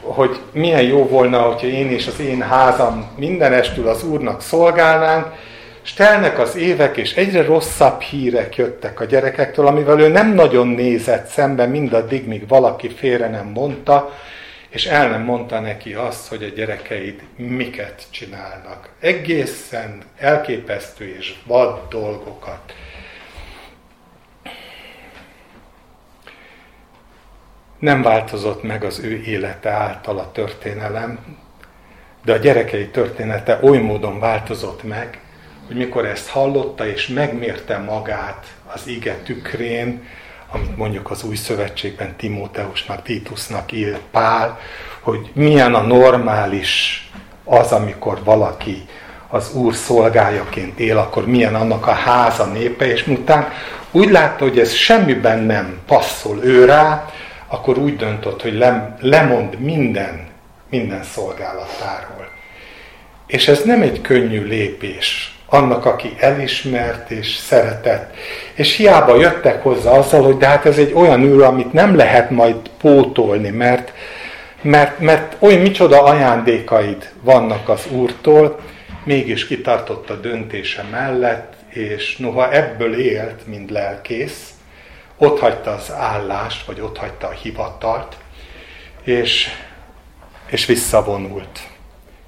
hogy 0.00 0.40
milyen 0.52 0.82
jó 0.82 1.08
volna, 1.08 1.40
hogyha 1.40 1.66
én 1.66 1.90
és 1.90 2.06
az 2.06 2.20
én 2.20 2.42
házam 2.42 3.10
mindenestül 3.16 3.88
az 3.88 4.04
Úrnak 4.04 4.40
szolgálnánk, 4.40 5.26
és 5.84 5.92
telnek 5.92 6.38
az 6.38 6.56
évek, 6.56 6.96
és 6.96 7.14
egyre 7.14 7.42
rosszabb 7.42 8.00
hírek 8.00 8.56
jöttek 8.56 9.00
a 9.00 9.04
gyerekektől, 9.04 9.66
amivel 9.66 10.00
ő 10.00 10.08
nem 10.08 10.34
nagyon 10.34 10.68
nézett 10.68 11.26
szembe 11.26 11.66
mindaddig, 11.66 12.26
míg 12.26 12.48
valaki 12.48 12.88
félre 12.88 13.28
nem 13.28 13.46
mondta, 13.46 14.12
és 14.68 14.86
el 14.86 15.08
nem 15.08 15.22
mondta 15.22 15.60
neki 15.60 15.94
azt, 15.94 16.28
hogy 16.28 16.42
a 16.42 16.54
gyerekeid 16.54 17.22
miket 17.36 18.06
csinálnak. 18.10 18.88
Egészen 19.00 20.02
elképesztő 20.18 21.16
és 21.18 21.34
vad 21.44 21.80
dolgokat. 21.90 22.74
Nem 27.78 28.02
változott 28.02 28.62
meg 28.62 28.84
az 28.84 28.98
ő 28.98 29.22
élete 29.26 29.70
által 29.70 30.18
a 30.18 30.32
történelem, 30.32 31.18
de 32.24 32.32
a 32.32 32.36
gyerekei 32.36 32.88
története 32.88 33.58
oly 33.62 33.78
módon 33.78 34.20
változott 34.20 34.82
meg, 34.82 35.21
hogy 35.72 35.80
mikor 35.80 36.06
ezt 36.06 36.28
hallotta 36.28 36.86
és 36.86 37.06
megmérte 37.06 37.78
magát 37.78 38.46
az 38.74 38.86
ige 38.86 39.14
tükrén, 39.14 40.08
amit 40.50 40.76
mondjuk 40.76 41.10
az 41.10 41.24
új 41.24 41.34
szövetségben 41.34 42.16
Timóteusnak, 42.16 43.02
Titusnak 43.02 43.72
ír 43.72 43.98
Pál, 44.10 44.58
hogy 45.00 45.30
milyen 45.32 45.74
a 45.74 45.80
normális 45.80 47.10
az, 47.44 47.72
amikor 47.72 48.24
valaki 48.24 48.82
az 49.28 49.54
Úr 49.54 49.74
szolgájaként 49.74 50.78
él, 50.78 50.98
akkor 50.98 51.26
milyen 51.26 51.54
annak 51.54 51.86
a 51.86 51.92
háza 51.92 52.44
népe, 52.44 52.86
és 52.86 53.04
miután 53.04 53.48
úgy 53.90 54.10
látta, 54.10 54.44
hogy 54.44 54.58
ez 54.58 54.72
semmiben 54.72 55.38
nem 55.38 55.78
passzol 55.86 56.44
ő 56.44 56.64
rá, 56.64 57.10
akkor 57.46 57.78
úgy 57.78 57.96
döntött, 57.96 58.42
hogy 58.42 58.64
lemond 59.00 59.60
minden, 59.60 60.26
minden 60.70 61.02
szolgálatáról. 61.02 62.28
És 63.26 63.48
ez 63.48 63.62
nem 63.62 63.82
egy 63.82 64.00
könnyű 64.00 64.44
lépés 64.44 65.31
annak, 65.52 65.84
aki 65.84 66.14
elismert 66.18 67.10
és 67.10 67.36
szeretett. 67.36 68.14
És 68.54 68.76
hiába 68.76 69.16
jöttek 69.16 69.62
hozzá 69.62 69.90
azzal, 69.90 70.22
hogy 70.22 70.36
de 70.36 70.46
hát 70.46 70.66
ez 70.66 70.78
egy 70.78 70.92
olyan 70.92 71.22
űr, 71.22 71.42
amit 71.42 71.72
nem 71.72 71.96
lehet 71.96 72.30
majd 72.30 72.56
pótolni, 72.80 73.50
mert, 73.50 73.92
mert, 74.62 74.98
mert 74.98 75.36
olyan 75.38 75.60
micsoda 75.60 76.02
ajándékaid 76.02 77.10
vannak 77.20 77.68
az 77.68 77.86
Úrtól, 77.90 78.60
mégis 79.04 79.46
kitartott 79.46 80.10
a 80.10 80.20
döntése 80.20 80.84
mellett, 80.90 81.52
és 81.68 82.16
noha 82.16 82.52
ebből 82.52 83.00
élt, 83.00 83.46
mint 83.46 83.70
lelkész, 83.70 84.50
ott 85.16 85.38
hagyta 85.38 85.70
az 85.70 85.92
állást, 85.92 86.66
vagy 86.66 86.80
ott 86.80 86.98
hagyta 86.98 87.26
a 87.26 87.36
hivatalt, 87.42 88.16
és, 89.02 89.48
és 90.46 90.66
visszavonult. 90.66 91.60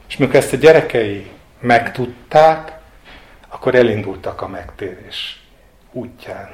És 0.08 0.16
mikor 0.16 0.34
ezt 0.34 0.52
a 0.52 0.56
gyerekei 0.56 1.30
megtudták, 1.60 2.73
akkor 3.54 3.74
elindultak 3.74 4.42
a 4.42 4.48
megtérés 4.48 5.42
útján. 5.92 6.48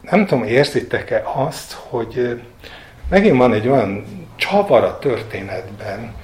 Nem 0.00 0.26
tudom, 0.26 0.44
érzitek-e 0.44 1.22
azt, 1.34 1.72
hogy 1.72 2.42
megint 3.08 3.36
van 3.36 3.52
egy 3.52 3.68
olyan 3.68 4.04
csavar 4.36 4.84
a 4.84 4.98
történetben, 4.98 6.14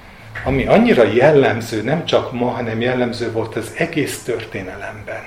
ami 0.44 0.66
annyira 0.66 1.02
jellemző, 1.02 1.82
nem 1.82 2.04
csak 2.04 2.32
ma, 2.32 2.50
hanem 2.50 2.80
jellemző 2.80 3.32
volt 3.32 3.56
az 3.56 3.74
egész 3.76 4.22
történelemben. 4.22 5.22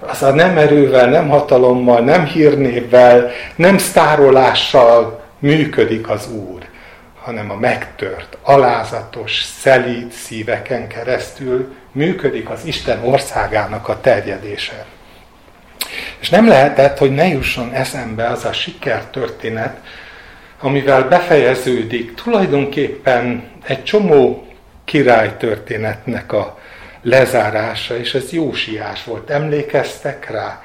Az 0.00 0.22
a 0.22 0.34
nem 0.34 0.58
erővel, 0.58 1.08
nem 1.08 1.28
hatalommal, 1.28 2.00
nem 2.00 2.24
hírnévvel, 2.24 3.30
nem 3.56 3.78
sztárolással 3.78 5.24
működik 5.38 6.08
az 6.08 6.32
Úr 6.32 6.57
hanem 7.28 7.50
a 7.50 7.54
megtört, 7.54 8.36
alázatos, 8.42 9.42
szelíd 9.60 10.12
szíveken 10.12 10.86
keresztül 10.86 11.74
működik 11.92 12.50
az 12.50 12.60
Isten 12.64 13.04
országának 13.04 13.88
a 13.88 14.00
terjedése. 14.00 14.84
És 16.18 16.30
nem 16.30 16.48
lehetett, 16.48 16.98
hogy 16.98 17.10
ne 17.10 17.26
jusson 17.26 17.72
eszembe 17.72 18.26
az 18.26 18.44
a 18.44 18.52
sikertörténet, 18.52 19.76
amivel 20.60 21.08
befejeződik 21.08 22.14
tulajdonképpen 22.14 23.50
egy 23.66 23.84
csomó 23.84 24.46
királytörténetnek 24.84 26.32
a 26.32 26.58
lezárása, 27.02 27.96
és 27.96 28.14
ez 28.14 28.32
Jósiás 28.32 29.04
volt. 29.04 29.30
Emlékeztek 29.30 30.30
rá? 30.30 30.62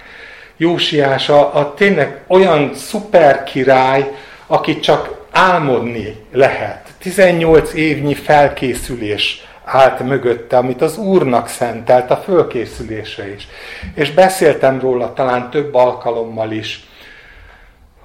Jósiás 0.57 1.29
a, 1.29 1.55
a 1.55 1.73
tényleg 1.73 2.21
olyan 2.27 2.73
szuper 2.75 3.43
király, 3.43 4.11
aki 4.47 4.79
csak 4.79 5.12
álmodni 5.33 6.15
lehet. 6.31 6.93
18 6.97 7.73
évnyi 7.73 8.13
felkészülés 8.13 9.47
állt 9.63 9.99
mögötte, 9.99 10.57
amit 10.57 10.81
az 10.81 10.97
Úrnak 10.97 11.47
szentelt 11.47 12.11
a 12.11 12.17
fölkészülése 12.17 13.33
is. 13.33 13.47
És 13.95 14.11
beszéltem 14.11 14.79
róla 14.79 15.13
talán 15.13 15.49
több 15.49 15.73
alkalommal 15.73 16.51
is, 16.51 16.87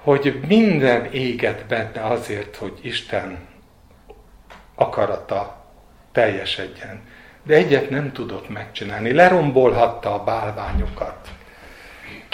hogy 0.02 0.40
minden 0.48 1.04
éget 1.12 1.64
benne 1.66 2.00
azért, 2.02 2.56
hogy 2.56 2.72
Isten 2.82 3.38
akarata 4.74 5.64
teljesedjen. 6.12 7.00
De 7.42 7.54
egyet 7.54 7.90
nem 7.90 8.12
tudott 8.12 8.48
megcsinálni. 8.48 9.12
Lerombolhatta 9.12 10.14
a 10.14 10.24
bálványokat 10.24 11.28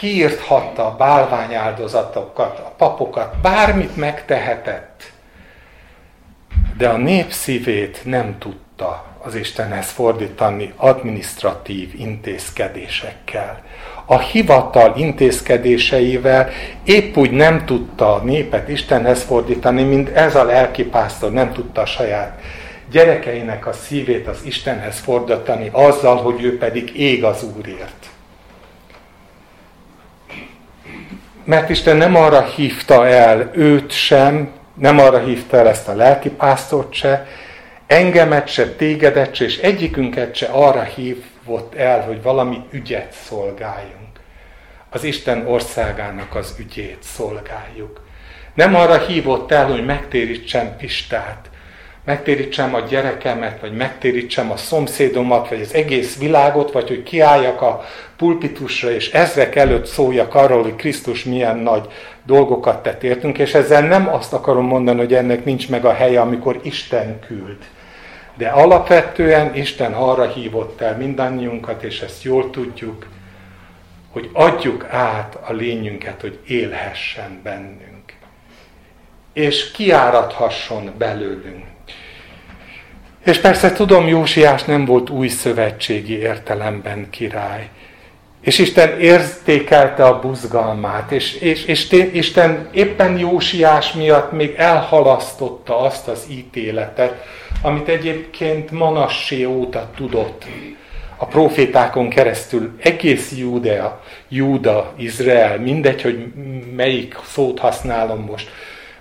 kiírthatta 0.05 0.87
a 0.87 0.97
bálványáldozatokat, 0.97 2.59
a 2.59 2.73
papokat, 2.77 3.37
bármit 3.43 3.97
megtehetett. 3.97 5.13
De 6.77 6.89
a 6.89 6.97
nép 6.97 7.31
szívét 7.31 8.01
nem 8.05 8.39
tudta 8.39 9.05
az 9.23 9.35
Istenhez 9.35 9.91
fordítani 9.91 10.73
administratív 10.77 11.95
intézkedésekkel. 11.97 13.63
A 14.07 14.19
hivatal 14.19 14.95
intézkedéseivel 14.97 16.49
épp 16.85 17.17
úgy 17.17 17.31
nem 17.31 17.65
tudta 17.65 18.15
a 18.15 18.23
népet 18.23 18.69
Istenhez 18.69 19.23
fordítani, 19.23 19.83
mint 19.83 20.09
ez 20.09 20.35
a 20.35 20.45
lelkipásztor 20.45 21.33
nem 21.33 21.53
tudta 21.53 21.81
a 21.81 21.87
saját 21.87 22.41
gyerekeinek 22.91 23.67
a 23.67 23.73
szívét 23.73 24.27
az 24.27 24.41
Istenhez 24.45 24.99
fordítani 24.99 25.69
azzal, 25.73 26.17
hogy 26.17 26.43
ő 26.43 26.59
pedig 26.59 26.99
ég 26.99 27.25
az 27.25 27.43
Úrért. 27.57 28.13
Mert 31.45 31.69
Isten 31.69 31.97
nem 31.97 32.17
arra 32.17 32.43
hívta 32.43 33.07
el 33.07 33.51
őt 33.55 33.91
sem, 33.91 34.51
nem 34.75 34.99
arra 34.99 35.19
hívta 35.19 35.57
el 35.57 35.69
ezt 35.69 35.89
a 35.89 35.95
lelkipásztort 35.95 36.93
se, 36.93 37.27
engemet 37.87 38.49
se, 38.49 38.75
tégedet 38.75 39.35
se, 39.35 39.45
és 39.45 39.59
egyikünket 39.59 40.35
se 40.35 40.47
arra 40.47 40.83
hívott 40.83 41.75
el, 41.75 42.01
hogy 42.01 42.23
valami 42.23 42.59
ügyet 42.71 43.13
szolgáljunk. 43.13 44.21
Az 44.91 45.05
Isten 45.05 45.47
országának 45.47 46.35
az 46.35 46.55
ügyét 46.59 47.03
szolgáljuk. 47.03 48.05
Nem 48.55 48.75
arra 48.75 48.99
hívott 48.99 49.53
el, 49.53 49.67
hogy 49.67 49.85
megtérítsem 49.85 50.77
Pistát, 50.77 51.51
megtérítsem 52.05 52.75
a 52.75 52.81
gyerekemet, 52.81 53.61
vagy 53.61 53.73
megtérítsem 53.73 54.51
a 54.51 54.57
szomszédomat, 54.57 55.49
vagy 55.49 55.61
az 55.61 55.75
egész 55.75 56.19
világot, 56.19 56.73
vagy 56.73 56.89
hogy 56.89 57.03
kiálljak 57.03 57.61
a 57.61 57.85
pulpitusra, 58.17 58.91
és 58.91 59.11
ezrek 59.11 59.57
előtt 59.57 59.87
szóljak 59.87 60.35
arról, 60.35 60.63
hogy 60.63 60.77
Krisztus 60.77 61.25
milyen 61.25 61.57
nagy 61.57 61.89
dolgokat 62.27 62.83
tett 62.83 63.03
értünk, 63.03 63.39
és 63.39 63.55
ezzel 63.55 63.87
nem 63.87 64.09
azt 64.09 64.33
akarom 64.33 64.67
mondani, 64.67 64.99
hogy 64.99 65.15
ennek 65.15 65.45
nincs 65.45 65.69
meg 65.69 65.85
a 65.85 65.93
helye, 65.93 66.21
amikor 66.21 66.61
Isten 66.63 67.21
küld. 67.27 67.59
De 68.37 68.49
alapvetően 68.49 69.55
Isten 69.55 69.93
arra 69.93 70.27
hívott 70.27 70.81
el 70.81 70.97
mindannyiunkat, 70.97 71.83
és 71.83 72.01
ezt 72.01 72.23
jól 72.23 72.51
tudjuk, 72.51 73.07
hogy 74.11 74.31
adjuk 74.33 74.87
át 74.91 75.39
a 75.47 75.53
lényünket, 75.53 76.21
hogy 76.21 76.39
élhessen 76.47 77.41
bennünk. 77.43 78.13
És 79.33 79.71
kiáradhasson 79.71 80.93
belőlünk. 80.99 81.74
És 83.25 83.39
persze 83.39 83.73
tudom, 83.73 84.07
Jósiás 84.07 84.65
nem 84.65 84.85
volt 84.85 85.11
új 85.11 85.29
szövetségi 85.29 86.19
értelemben 86.19 87.11
király. 87.11 87.69
És 88.41 88.59
Isten 88.59 89.01
értékelte 89.01 90.05
a 90.05 90.21
buzgalmát, 90.21 91.13
és, 91.13 91.35
és, 91.35 91.65
és 91.65 91.91
Isten 92.13 92.69
éppen 92.73 93.19
Jósiás 93.19 93.93
miatt 93.93 94.33
még 94.33 94.55
elhalasztotta 94.57 95.79
azt 95.79 96.09
az 96.09 96.27
ítéletet, 96.31 97.25
amit 97.63 97.89
egyébként 97.89 98.71
Manassé 98.71 99.45
óta 99.45 99.91
tudott 99.97 100.45
a 101.17 101.27
profétákon 101.27 102.09
keresztül 102.09 102.77
egész 102.83 103.33
Júdea, 103.37 104.03
Júda, 104.29 104.93
Izrael, 104.97 105.59
mindegy, 105.59 106.03
hogy 106.03 106.27
melyik 106.77 107.17
szót 107.27 107.59
használom 107.59 108.21
most, 108.21 108.51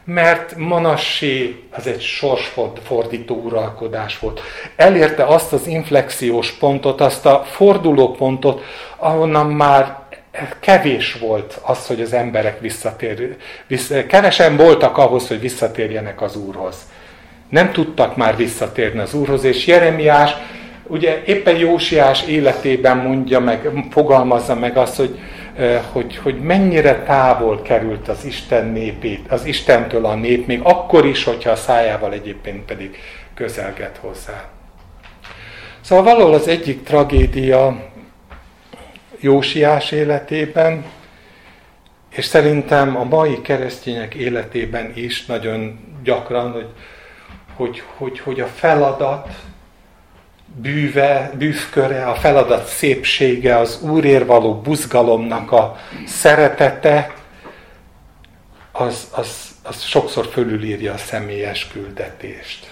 mert 0.05 0.55
Manassé 0.57 1.63
az 1.71 1.87
egy 1.87 2.01
sorsfordító 2.01 3.35
uralkodás 3.35 4.19
volt. 4.19 4.41
Elérte 4.75 5.23
azt 5.25 5.53
az 5.53 5.67
inflexiós 5.67 6.51
pontot, 6.51 7.01
azt 7.01 7.25
a 7.25 7.43
fordulópontot, 7.45 8.63
ahonnan 8.97 9.47
már 9.47 9.97
kevés 10.59 11.13
volt 11.13 11.59
az, 11.61 11.87
hogy 11.87 12.01
az 12.01 12.13
emberek 12.13 12.59
visszatér, 12.59 13.35
vissza, 13.67 14.05
kevesen 14.05 14.57
voltak 14.57 14.97
ahhoz, 14.97 15.27
hogy 15.27 15.39
visszatérjenek 15.39 16.21
az 16.21 16.35
Úrhoz. 16.35 16.75
Nem 17.49 17.71
tudtak 17.71 18.15
már 18.15 18.35
visszatérni 18.35 18.99
az 18.99 19.13
Úrhoz, 19.13 19.43
és 19.43 19.67
Jeremiás 19.67 20.31
ugye 20.87 21.23
éppen 21.25 21.57
Jósiás 21.57 22.23
életében 22.25 22.97
mondja 22.97 23.39
meg, 23.39 23.69
fogalmazza 23.91 24.55
meg 24.55 24.77
azt, 24.77 24.95
hogy, 24.95 25.19
hogy, 25.91 26.17
hogy 26.17 26.41
mennyire 26.41 27.03
távol 27.03 27.61
került 27.61 28.07
az 28.07 28.25
Isten 28.25 28.65
népét, 28.65 29.31
az 29.31 29.45
Istentől 29.45 30.05
a 30.05 30.15
nép, 30.15 30.47
még 30.47 30.59
akkor 30.63 31.05
is, 31.05 31.23
hogyha 31.23 31.49
a 31.51 31.55
szájával 31.55 32.13
egyébként 32.13 32.65
pedig 32.65 32.97
közelget 33.33 33.97
hozzá. 33.97 34.43
Szóval 35.81 36.03
valahol 36.03 36.33
az 36.33 36.47
egyik 36.47 36.83
tragédia 36.83 37.91
Jósiás 39.19 39.91
életében, 39.91 40.85
és 42.09 42.25
szerintem 42.25 42.97
a 42.97 43.03
mai 43.03 43.41
keresztények 43.41 44.13
életében 44.13 44.91
is 44.95 45.25
nagyon 45.25 45.79
gyakran, 46.03 46.51
hogy, 46.51 46.67
hogy, 47.55 47.83
hogy, 47.97 48.19
hogy 48.19 48.39
a 48.39 48.47
feladat 48.47 49.27
bűve, 50.55 51.31
bűvköre, 51.37 52.05
a 52.05 52.15
feladat 52.15 52.65
szépsége, 52.67 53.57
az 53.57 53.81
Úrér 53.81 54.25
való 54.25 54.55
buzgalomnak 54.61 55.51
a 55.51 55.77
szeretete, 56.07 57.13
az, 58.71 59.07
az, 59.11 59.55
az 59.63 59.81
sokszor 59.81 60.25
fölülírja 60.25 60.93
a 60.93 60.97
személyes 60.97 61.67
küldetést. 61.67 62.67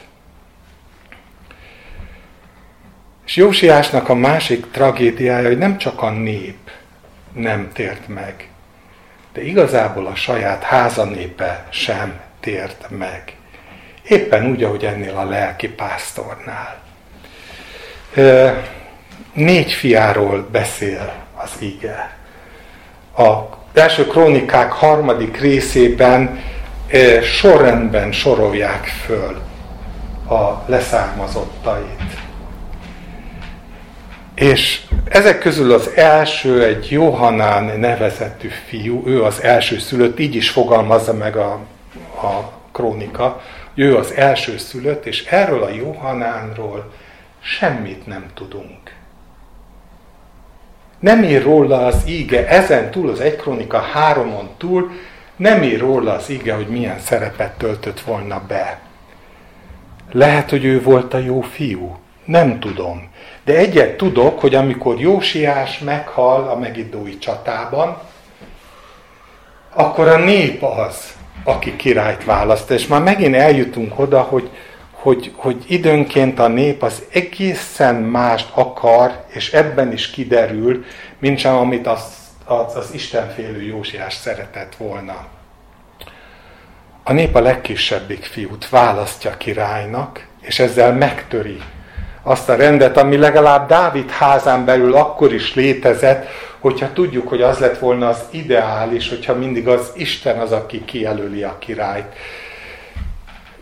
És 3.26 3.36
Jósiásnak 3.36 4.10
a 4.10 4.14
másik 4.14 4.72
tragédiája, 4.72 5.48
hogy 5.48 5.58
nem 5.58 5.78
csak 5.78 6.02
a 6.02 6.10
nép 6.10 6.72
nem 7.34 7.70
tért 7.74 8.08
meg, 8.08 8.50
de 9.34 9.44
igazából 9.44 10.08
a 10.08 10.16
saját 10.16 10.64
házanépe 10.64 11.68
sem 11.70 12.20
tért 12.40 12.90
meg. 12.90 13.36
Éppen 14.08 14.46
úgy, 14.50 14.64
ahogy 14.64 14.86
ennél 14.86 15.18
a 15.18 15.24
lelki 15.24 15.70
pásztornál. 15.70 16.81
Négy 19.34 19.72
fiáról 19.72 20.48
beszél 20.52 21.14
az 21.36 21.52
ige. 21.60 22.18
A 23.18 23.60
első 23.74 24.08
krónikák 24.08 24.72
harmadik 24.72 25.40
részében 25.40 26.40
sorrendben 27.24 28.12
sorolják 28.12 28.86
föl 28.86 29.42
a 30.30 30.64
leszármazottait. 30.66 32.20
És 34.36 34.82
ezek 35.10 35.40
közül 35.40 35.74
az 35.74 35.90
első 35.96 36.64
egy 36.64 36.92
Johannán 36.92 37.80
nevezetű 37.80 38.50
fiú, 38.68 39.04
ő 39.06 39.24
az 39.24 39.42
első 39.44 39.80
szülött, 39.80 40.20
így 40.20 40.36
is 40.36 40.50
fogalmazza 40.50 41.14
meg 41.14 41.36
a, 41.36 41.60
a 42.16 42.52
krónika, 42.72 43.42
ő 43.76 43.98
az 43.98 44.14
első 44.14 44.58
szülött, 44.58 45.06
és 45.06 45.26
erről 45.26 45.64
a 45.64 45.70
Johannánról 45.70 46.92
semmit 47.42 48.08
nem 48.08 48.26
tudunk. 48.34 48.96
Nem 51.00 51.24
ír 51.24 51.44
róla 51.44 51.86
az 51.86 52.04
íge, 52.08 52.48
ezen 52.48 52.92
túl 52.92 53.10
az 53.10 53.20
egy 53.20 53.36
krónika 53.36 53.80
háromon 53.80 54.50
túl, 54.58 54.92
nem 55.36 55.64
ír 55.64 55.80
róla 55.80 56.14
az 56.14 56.30
íge, 56.30 56.54
hogy 56.54 56.68
milyen 56.68 57.00
szerepet 57.00 57.58
töltött 57.58 58.00
volna 58.00 58.42
be. 58.48 58.80
Lehet, 60.12 60.50
hogy 60.50 60.66
ő 60.66 60.82
volt 60.82 61.14
a 61.14 61.18
jó 61.18 61.42
fiú. 61.42 61.98
Nem 62.26 62.60
tudom. 62.60 63.10
De 63.44 63.58
egyet 63.58 63.98
tudok, 63.98 64.40
hogy 64.40 64.56
amikor 64.56 65.00
Jósiás 65.00 65.80
meghal 65.80 66.50
a 66.50 66.58
megiddói 66.58 67.18
csatában, 67.18 67.98
akkor 69.74 70.08
a 70.08 70.18
nép 70.18 70.64
az, 70.64 71.14
aki 71.44 71.76
királyt 71.76 72.24
választ. 72.24 72.72
És 72.72 72.88
már 72.88 73.02
megint 73.02 73.36
eljutunk 73.36 74.00
oda, 74.00 74.22
hogy, 74.22 74.50
hogy, 75.02 75.32
hogy 75.36 75.64
időnként 75.68 76.40
a 76.40 76.48
nép 76.48 76.84
az 76.84 77.04
egészen 77.12 77.96
mást 77.96 78.50
akar, 78.54 79.24
és 79.28 79.54
ebben 79.54 79.92
is 79.92 80.10
kiderül, 80.10 80.86
mint 81.20 81.38
sem 81.40 81.56
amit 81.56 81.88
az, 81.88 82.04
az, 82.46 82.76
az 82.76 82.94
Istenfélő 82.94 83.62
Jósiás 83.62 84.14
szeretett 84.14 84.76
volna. 84.76 85.28
A 87.04 87.14
nép 87.14 87.36
a 87.36 87.40
legkisebbik 87.40 88.24
fiút 88.24 88.70
választja 88.70 89.38
királynak, 89.38 90.28
és 90.42 90.60
ezzel 90.60 90.94
megtöri 90.94 91.62
azt 92.24 92.50
a 92.50 92.56
rendet, 92.56 92.98
ami 92.98 93.18
legalább 93.18 93.68
Dávid 93.68 94.10
házán 94.10 94.66
belül 94.66 94.96
akkor 94.96 95.34
is 95.34 95.56
létezett, 95.56 96.28
hogyha 96.60 96.94
tudjuk, 96.94 97.28
hogy 97.28 97.42
az 97.42 97.58
lett 97.58 97.80
volna 97.80 98.08
az 98.08 98.24
ideális, 98.30 99.10
hogyha 99.10 99.36
mindig 99.36 99.68
az 99.68 99.92
Isten 99.96 100.40
az, 100.40 100.52
aki 100.52 100.86
kijelöli 100.86 101.44
a 101.44 101.58
királyt. 101.60 102.16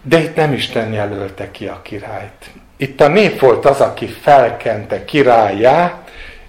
De 0.10 0.20
itt 0.20 0.36
nem 0.36 0.54
Isten 0.54 0.94
jelölte 0.94 1.52
ki 1.52 1.68
a 1.68 1.82
királyt. 1.82 2.52
Itt 2.78 3.02
a 3.02 3.08
nép 3.08 3.40
volt 3.40 3.66
az, 3.66 3.82
aki 3.82 4.06
felkente 4.06 5.06
királyá, 5.06 6.04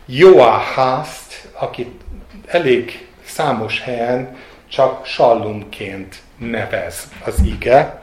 Joahászt, 0.06 1.48
akit 1.52 2.00
elég 2.46 3.06
számos 3.24 3.80
helyen 3.80 4.36
csak 4.68 5.06
Sallumként 5.06 6.16
nevez 6.36 7.08
az 7.24 7.40
ige, 7.44 8.02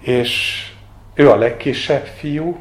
és 0.00 0.62
ő 1.14 1.30
a 1.30 1.36
legkisebb 1.36 2.06
fiú, 2.18 2.58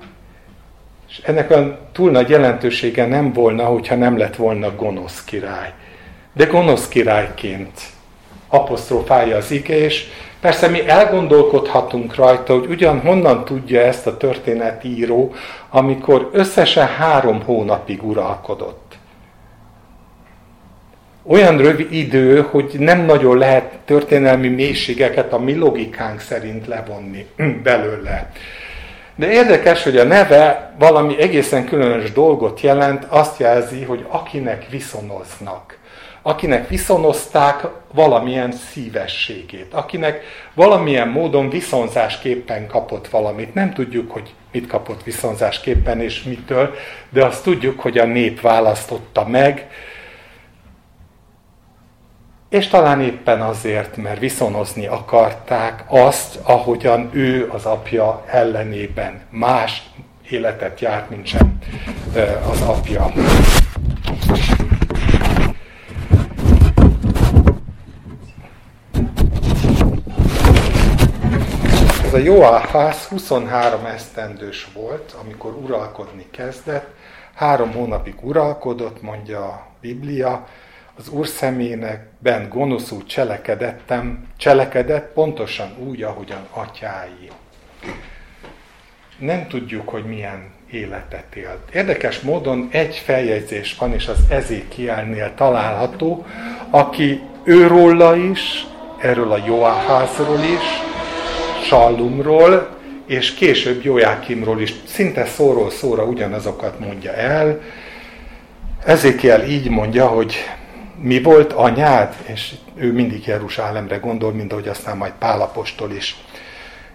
és 1.09 1.21
ennek 1.23 1.51
a 1.51 1.89
túl 1.91 2.11
nagy 2.11 2.29
jelentősége 2.29 3.05
nem 3.05 3.33
volna, 3.33 3.65
hogyha 3.65 3.95
nem 3.95 4.17
lett 4.17 4.35
volna 4.35 4.75
gonosz 4.75 5.23
király. 5.23 5.73
De 6.33 6.45
gonosz 6.45 6.87
királyként 6.87 7.79
apostrofálja 8.47 9.37
az 9.37 9.51
ige, 9.51 9.77
és 9.77 10.07
persze 10.41 10.67
mi 10.67 10.87
elgondolkodhatunk 10.87 12.15
rajta, 12.15 12.53
hogy 12.53 12.69
ugyan 12.69 12.99
honnan 12.99 13.45
tudja 13.45 13.81
ezt 13.81 14.07
a 14.07 14.17
történetíró, 14.17 15.33
amikor 15.69 16.29
összesen 16.31 16.87
három 16.87 17.41
hónapig 17.43 18.03
uralkodott. 18.03 18.91
Olyan 21.23 21.57
rövid 21.57 21.93
idő, 21.93 22.41
hogy 22.41 22.75
nem 22.77 22.99
nagyon 22.99 23.37
lehet 23.37 23.77
történelmi 23.85 24.47
mélységeket 24.47 25.33
a 25.33 25.39
mi 25.39 25.55
logikánk 25.55 26.19
szerint 26.19 26.67
levonni 26.67 27.25
belőle. 27.63 28.31
De 29.15 29.31
érdekes, 29.31 29.83
hogy 29.83 29.97
a 29.97 30.03
neve 30.03 30.73
valami 30.79 31.21
egészen 31.21 31.65
különös 31.65 32.11
dolgot 32.11 32.61
jelent, 32.61 33.05
azt 33.09 33.39
jelzi, 33.39 33.83
hogy 33.83 34.05
akinek 34.09 34.69
viszonoznak. 34.69 35.77
Akinek 36.21 36.69
viszonozták 36.69 37.67
valamilyen 37.93 38.51
szívességét. 38.51 39.73
Akinek 39.73 40.23
valamilyen 40.53 41.07
módon 41.07 41.49
viszonzásképpen 41.49 42.67
kapott 42.67 43.07
valamit. 43.07 43.53
Nem 43.53 43.73
tudjuk, 43.73 44.11
hogy 44.11 44.33
mit 44.51 44.67
kapott 44.67 45.03
viszonzásképpen 45.03 46.01
és 46.01 46.23
mitől, 46.23 46.73
de 47.09 47.25
azt 47.25 47.43
tudjuk, 47.43 47.79
hogy 47.79 47.97
a 47.97 48.05
nép 48.05 48.41
választotta 48.41 49.27
meg, 49.27 49.69
és 52.51 52.67
talán 52.67 53.01
éppen 53.01 53.41
azért, 53.41 53.97
mert 53.97 54.19
viszonozni 54.19 54.85
akarták 54.85 55.83
azt, 55.87 56.39
ahogyan 56.43 57.09
ő 57.13 57.49
az 57.51 57.65
apja 57.65 58.23
ellenében 58.27 59.21
más 59.29 59.83
életet 60.29 60.79
járt, 60.79 61.09
mint 61.09 61.25
sem 61.25 61.59
az 62.51 62.61
apja. 62.61 63.11
Ez 72.11 72.17
a 72.17 72.23
Joáhász 72.23 73.07
23 73.07 73.85
esztendős 73.85 74.67
volt, 74.73 75.15
amikor 75.21 75.53
uralkodni 75.53 76.25
kezdett. 76.31 76.87
Három 77.35 77.71
hónapig 77.71 78.15
uralkodott, 78.21 79.01
mondja 79.01 79.39
a 79.39 79.67
Biblia, 79.81 80.47
az 80.97 81.09
Úr 81.09 81.27
szemének 81.27 82.07
bent 82.19 82.49
gonoszul 82.49 83.05
cselekedettem, 83.05 84.27
cselekedett 84.37 85.13
pontosan 85.13 85.75
úgy, 85.87 86.01
ahogyan 86.03 86.47
atyái. 86.51 87.29
Nem 89.19 89.47
tudjuk, 89.47 89.89
hogy 89.89 90.05
milyen 90.05 90.51
életet 90.71 91.35
élt. 91.35 91.69
Érdekes 91.73 92.19
módon 92.19 92.67
egy 92.71 92.95
feljegyzés 92.95 93.75
van, 93.75 93.93
és 93.93 94.07
az 94.07 94.19
Ezékielnél 94.29 95.33
található, 95.35 96.25
aki 96.69 97.21
őróla 97.43 98.15
is, 98.15 98.65
erről 99.01 99.31
a 99.31 99.43
Joáházról 99.45 100.39
is, 100.39 100.90
Sallumról, 101.61 102.77
és 103.05 103.33
később 103.33 103.83
Jóákimról 103.83 104.61
is 104.61 104.73
szinte 104.85 105.25
szóról 105.25 105.71
szóra 105.71 106.03
ugyanazokat 106.03 106.79
mondja 106.79 107.13
el. 107.13 107.61
Ezékiel 108.85 109.43
így 109.43 109.69
mondja, 109.69 110.07
hogy 110.07 110.35
mi 111.01 111.21
volt 111.21 111.53
anyád? 111.53 112.15
És 112.25 112.51
ő 112.75 112.91
mindig 112.91 113.25
Jeruzsálemre 113.25 113.97
gondol, 113.97 114.31
mint 114.31 114.51
ahogy 114.51 114.67
aztán 114.67 114.97
majd 114.97 115.13
Pálapostól 115.19 115.91
is. 115.91 116.15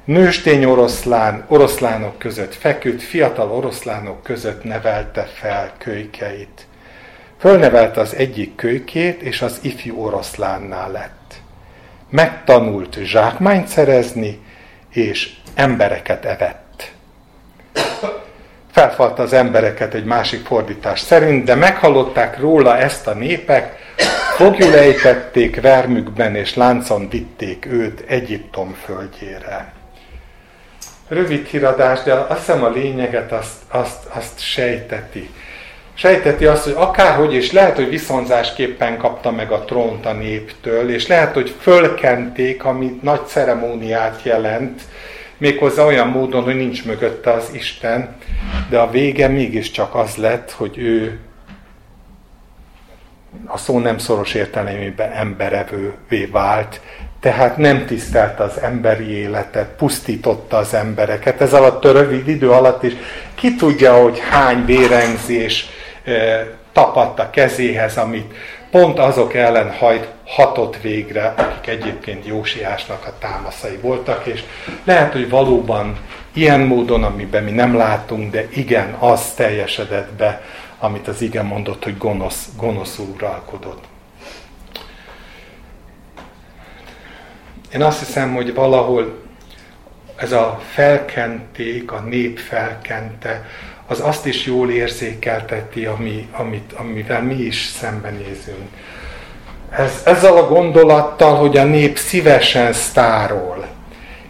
Nőstény 0.05 0.64
oroszlán, 0.64 1.44
oroszlánok 1.48 2.18
között 2.18 2.55
feküdt, 2.55 3.02
fiatal 3.02 3.50
oroszlánok 3.50 4.22
között 4.22 4.64
nevelte 4.64 5.22
fel 5.22 5.72
kölykeit. 5.79 6.66
Fölnevelte 7.38 8.00
az 8.00 8.14
egyik 8.14 8.55
kölykét, 8.55 9.22
és 9.22 9.42
az 9.42 9.59
ifjú 9.62 9.96
oroszlánnál 9.96 10.90
lett. 10.90 11.35
Megtanult 12.11 12.98
zsákmányt 13.02 13.68
szerezni, 13.68 14.40
és 14.97 15.31
embereket 15.55 16.25
evett. 16.25 16.93
Felfalta 18.73 19.23
az 19.23 19.33
embereket 19.33 19.95
egy 19.95 20.05
másik 20.05 20.47
fordítás 20.47 21.01
szerint, 21.01 21.45
de 21.45 21.55
meghallották 21.55 22.39
róla 22.39 22.79
ezt 22.79 23.07
a 23.07 23.15
népek, 23.15 23.79
fogjulejtették 24.37 25.61
vermükben, 25.61 26.35
és 26.35 26.55
láncon 26.55 27.09
vitték 27.09 27.67
őt 27.67 28.05
Egyiptom 28.07 28.77
földjére. 28.85 29.73
Rövid 31.09 31.47
híradás, 31.47 32.03
de 32.03 32.13
azt 32.15 32.39
hiszem 32.39 32.65
a 32.65 32.71
lényeget 32.71 33.33
azt, 33.33 33.55
azt, 33.69 34.05
azt 34.07 34.41
sejteti 34.41 35.31
sejteti 35.99 36.45
azt, 36.45 36.65
hogy 36.65 36.75
akárhogy, 36.77 37.35
és 37.35 37.53
lehet, 37.53 37.77
hogy 37.77 37.89
viszonzásképpen 37.89 38.97
kapta 38.97 39.31
meg 39.31 39.51
a 39.51 39.65
trónt 39.65 40.07
a 40.07 40.13
néptől, 40.13 40.91
és 40.91 41.07
lehet, 41.07 41.35
hogy 41.35 41.55
fölkenték, 41.61 42.65
ami 42.65 42.99
nagy 43.03 43.27
ceremóniát 43.27 44.21
jelent, 44.23 44.83
méghozzá 45.39 45.85
olyan 45.85 46.09
módon, 46.09 46.43
hogy 46.43 46.57
nincs 46.57 46.85
mögötte 46.85 47.33
az 47.33 47.49
Isten, 47.53 48.17
de 48.69 48.79
a 48.79 48.91
vége 48.91 49.29
mégiscsak 49.29 49.95
az 49.95 50.17
lett, 50.17 50.51
hogy 50.51 50.79
ő 50.79 51.19
a 53.47 53.59
szó 53.59 53.79
nem 53.79 53.99
szoros 53.99 54.35
értelemében 54.35 55.11
emberevővé 55.11 56.25
vált, 56.25 56.81
tehát 57.21 57.57
nem 57.57 57.87
tisztelte 57.87 58.43
az 58.43 58.61
emberi 58.61 59.11
életet, 59.11 59.69
pusztította 59.77 60.57
az 60.57 60.75
embereket. 60.75 61.41
Ez 61.41 61.53
alatt 61.53 61.85
a 61.85 61.93
rövid 61.93 62.29
idő 62.29 62.51
alatt 62.51 62.83
is 62.83 62.93
ki 63.35 63.55
tudja, 63.55 64.03
hogy 64.03 64.19
hány 64.19 64.65
vérengzés, 64.65 65.67
tapadt 66.73 67.19
a 67.19 67.31
kezéhez, 67.31 67.97
amit 67.97 68.35
pont 68.71 68.99
azok 68.99 69.35
ellen 69.35 69.73
hajt, 69.73 70.09
hatott 70.25 70.77
végre, 70.81 71.35
akik 71.37 71.66
egyébként 71.66 72.27
Jósiásnak 72.27 73.07
a 73.07 73.19
támaszai 73.19 73.77
voltak, 73.77 74.27
és 74.27 74.42
lehet, 74.85 75.12
hogy 75.12 75.29
valóban 75.29 75.97
ilyen 76.33 76.61
módon, 76.61 77.05
amiben 77.05 77.45
mi 77.45 77.51
nem 77.51 77.77
látunk, 77.77 78.31
de 78.33 78.47
igen, 78.51 78.92
az 78.99 79.35
teljesedett 79.35 80.12
be, 80.12 80.42
amit 80.79 81.09
az 81.09 81.23
igen 81.23 81.47
mondott, 81.47 81.85
hogy 81.85 81.99
gonosz, 81.99 82.49
gonosz 82.57 82.99
uralkodott. 82.99 83.85
Én 87.73 87.83
azt 87.83 87.99
hiszem, 87.99 88.35
hogy 88.35 88.55
valahol 88.55 89.25
ez 90.16 90.33
a 90.33 90.61
felkenték, 90.71 91.92
a 91.92 92.01
nép 92.01 92.38
felkente, 92.38 93.45
az 93.87 94.01
azt 94.01 94.27
is 94.27 94.46
jól 94.46 94.70
érzékelteti, 94.70 95.85
ami, 95.85 96.29
amit, 96.33 96.72
amivel 96.72 97.22
mi 97.22 97.35
is 97.35 97.72
szembenézünk. 97.79 98.68
Ez, 99.70 100.03
ezzel 100.05 100.37
a 100.37 100.49
gondolattal, 100.49 101.35
hogy 101.37 101.57
a 101.57 101.64
nép 101.64 101.99
szívesen 101.99 102.72
sztárol, 102.72 103.66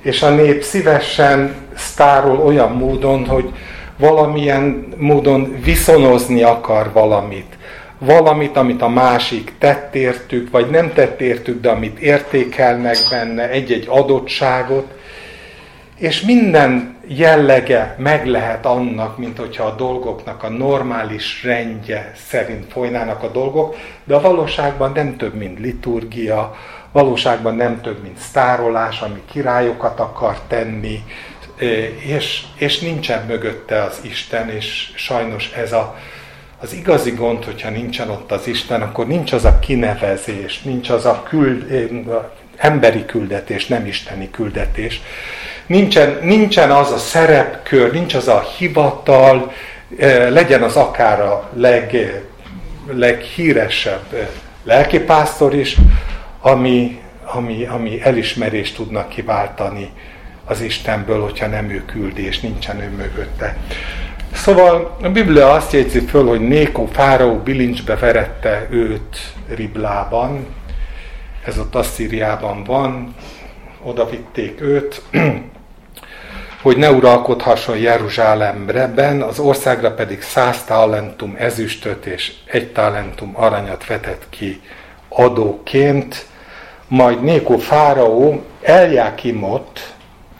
és 0.00 0.22
a 0.22 0.30
nép 0.30 0.62
szívesen 0.62 1.54
sztárol 1.76 2.38
olyan 2.38 2.72
módon, 2.72 3.26
hogy 3.26 3.52
valamilyen 3.96 4.94
módon 4.96 5.56
viszonozni 5.62 6.42
akar 6.42 6.92
valamit. 6.92 7.56
Valamit, 7.98 8.56
amit 8.56 8.82
a 8.82 8.88
másik 8.88 9.52
tett 9.58 9.94
értük, 9.94 10.50
vagy 10.50 10.70
nem 10.70 10.92
tett 10.92 11.20
értük, 11.20 11.60
de 11.60 11.68
amit 11.68 11.98
értékelnek 11.98 12.96
benne, 13.10 13.50
egy-egy 13.50 13.86
adottságot, 13.88 14.95
és 15.98 16.20
minden 16.20 16.96
jellege 17.06 17.94
meg 17.98 18.26
lehet 18.26 18.66
annak, 18.66 19.18
mint 19.18 19.38
hogyha 19.38 19.64
a 19.64 19.74
dolgoknak 19.74 20.42
a 20.42 20.48
normális 20.48 21.44
rendje 21.44 22.12
szerint 22.28 22.72
folynának 22.72 23.22
a 23.22 23.28
dolgok, 23.28 23.76
de 24.04 24.14
a 24.14 24.20
valóságban 24.20 24.92
nem 24.94 25.16
több, 25.16 25.34
mint 25.34 25.58
liturgia, 25.58 26.56
valóságban 26.92 27.54
nem 27.54 27.80
több, 27.80 28.02
mint 28.02 28.18
sztárolás, 28.18 29.00
ami 29.00 29.22
királyokat 29.30 30.00
akar 30.00 30.40
tenni, 30.48 31.04
és, 32.06 32.42
és 32.56 32.78
nincsen 32.78 33.26
mögötte 33.26 33.82
az 33.82 33.98
Isten, 34.02 34.50
és 34.50 34.92
sajnos 34.94 35.52
ez 35.52 35.72
a, 35.72 35.96
az 36.60 36.72
igazi 36.72 37.10
gond, 37.10 37.44
hogyha 37.44 37.70
nincsen 37.70 38.10
ott 38.10 38.32
az 38.32 38.46
Isten, 38.46 38.82
akkor 38.82 39.06
nincs 39.06 39.32
az 39.32 39.44
a 39.44 39.58
kinevezés, 39.58 40.62
nincs 40.62 40.90
az 40.90 41.04
a 41.04 41.22
küld, 41.22 41.90
emberi 42.56 43.04
küldetés, 43.04 43.66
nem 43.66 43.86
isteni 43.86 44.30
küldetés. 44.30 45.00
Nincsen, 45.66 46.18
nincsen 46.22 46.70
az 46.70 46.90
a 46.90 46.98
szerepkör, 46.98 47.92
nincs 47.92 48.14
az 48.14 48.28
a 48.28 48.44
hivatal, 48.58 49.52
eh, 49.98 50.30
legyen 50.30 50.62
az 50.62 50.76
akár 50.76 51.20
a 51.20 51.50
leg, 51.54 51.96
leghíresebb 52.92 54.12
eh, 54.12 54.28
lelkipásztor 54.64 55.54
is, 55.54 55.76
ami, 56.40 57.00
ami, 57.24 57.64
ami 57.64 58.00
elismerést 58.02 58.76
tudnak 58.76 59.08
kiváltani 59.08 59.90
az 60.44 60.60
Istenből, 60.60 61.22
hogyha 61.22 61.46
nem 61.46 61.70
ő 61.70 61.84
küldi, 61.84 62.26
és 62.26 62.40
nincsen 62.40 62.80
ő 62.80 62.90
mögötte. 62.96 63.56
Szóval 64.32 64.96
a 65.02 65.08
Biblia 65.08 65.52
azt 65.52 65.72
jegyzi 65.72 66.00
föl, 66.00 66.26
hogy 66.26 66.40
Néko 66.40 66.86
fáraó 66.92 67.36
bilincsbe 67.36 67.96
verette 67.96 68.66
őt 68.70 69.32
Riblában, 69.54 70.46
ez 71.44 71.58
ott 71.58 71.74
Asszíriában 71.74 72.64
van, 72.64 73.14
oda 73.82 74.08
vitték 74.08 74.60
őt, 74.60 75.02
hogy 76.66 76.76
ne 76.76 76.90
uralkodhasson 76.90 77.78
Jeruzsálemben, 77.78 79.22
az 79.22 79.38
országra 79.38 79.94
pedig 79.94 80.22
száz 80.22 80.64
talentum 80.64 81.34
ezüstöt 81.38 82.06
és 82.06 82.32
egy 82.44 82.72
talentum 82.72 83.32
aranyat 83.36 83.86
vetett 83.86 84.26
ki 84.30 84.60
adóként, 85.08 86.26
majd 86.88 87.22
Néko 87.22 87.56
fáraó 87.56 88.44
Eljákimot, 88.62 89.94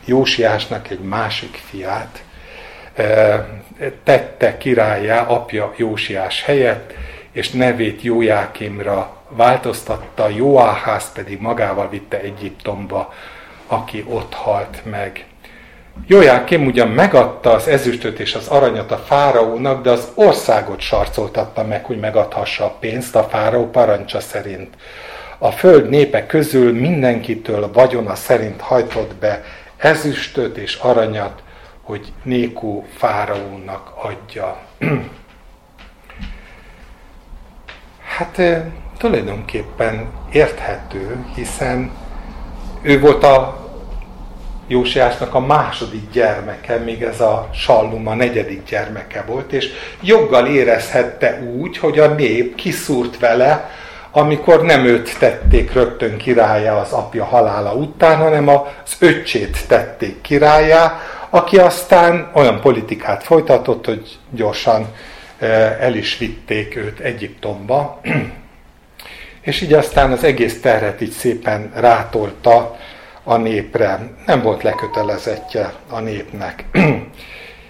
Jósiásnak 0.05 0.91
egy 0.91 1.01
másik 1.01 1.62
fiát, 1.71 2.23
eh, 2.95 3.41
tette 4.05 4.57
királyá 4.57 5.23
apja 5.23 5.73
Jósiás 5.77 6.43
helyett, 6.43 6.93
és 7.33 7.51
nevét 7.51 8.03
Jójákimra 8.03 9.17
változtatta, 9.29 10.29
Jóáház 10.29 11.12
pedig 11.12 11.41
magával 11.41 11.89
vitte 11.89 12.21
Egyiptomba, 12.21 13.15
aki 13.67 14.05
ott 14.09 14.35
halt 14.35 14.81
meg. 14.85 15.25
Jójákim 16.06 16.66
ugyan 16.66 16.88
megadta 16.88 17.52
az 17.52 17.68
ezüstöt 17.68 18.18
és 18.18 18.35
az 18.35 18.48
aranyat 18.48 18.90
a 18.90 18.96
fáraónak, 18.96 19.82
de 19.82 19.90
az 19.90 20.09
országot 20.14 20.80
sarcoltatta 20.80 21.64
meg, 21.64 21.85
hogy 21.85 21.98
megadhassa 21.98 22.64
a 22.64 22.76
pénzt 22.80 23.16
a 23.16 23.22
fáraó 23.22 23.70
parancsa 23.70 24.20
szerint. 24.20 24.74
A 25.38 25.50
föld 25.50 25.88
népe 25.88 26.26
közül 26.26 26.72
mindenkitől 26.72 27.70
vagyona 27.72 28.14
szerint 28.14 28.61
hajtott 28.61 29.14
be 29.14 29.42
ezüstöt 29.76 30.56
és 30.56 30.74
aranyat, 30.74 31.42
hogy 31.82 32.12
Nékó 32.22 32.87
fáraónak 32.96 33.92
adja. 34.02 34.56
hát 38.16 38.40
tulajdonképpen 38.98 40.09
érthető, 40.32 41.24
hiszen 41.35 41.90
ő 42.82 43.00
volt 43.00 43.24
a 43.24 43.65
Jósiásnak 44.68 45.35
a 45.35 45.40
második 45.40 46.11
gyermeke, 46.12 46.76
még 46.76 47.02
ez 47.02 47.20
a 47.20 47.48
Sallum 47.52 48.16
negyedik 48.16 48.64
gyermeke 48.68 49.24
volt, 49.26 49.52
és 49.52 49.68
joggal 50.00 50.46
érezhette 50.46 51.40
úgy, 51.57 51.79
hogy 51.79 51.98
a 51.98 52.07
nép 52.07 52.55
kiszúrt 52.55 53.18
vele, 53.18 53.70
amikor 54.11 54.62
nem 54.62 54.85
őt 54.85 55.18
tették 55.18 55.72
rögtön 55.72 56.16
királyá 56.16 56.74
az 56.74 56.92
apja 56.92 57.24
halála 57.24 57.72
után, 57.72 58.16
hanem 58.16 58.48
az 58.48 58.96
öccsét 58.98 59.66
tették 59.68 60.20
királyá, 60.20 61.00
aki 61.31 61.59
aztán 61.59 62.31
olyan 62.33 62.61
politikát 62.61 63.22
folytatott, 63.22 63.87
hogy 63.87 64.18
gyorsan 64.31 64.87
eh, 65.38 65.81
el 65.81 65.94
is 65.94 66.18
vitték 66.18 66.76
őt 66.76 67.00
Egyiptomba, 67.00 68.00
és 69.40 69.61
így 69.61 69.72
aztán 69.72 70.12
az 70.12 70.24
egész 70.24 70.61
terhet 70.61 71.00
így 71.00 71.11
szépen 71.11 71.72
rátolta 71.74 72.76
a 73.29 73.37
népre. 73.37 74.11
Nem 74.27 74.43
volt 74.43 74.62
lekötelezettje 74.62 75.75
a 75.89 76.01
népnek. 76.01 76.65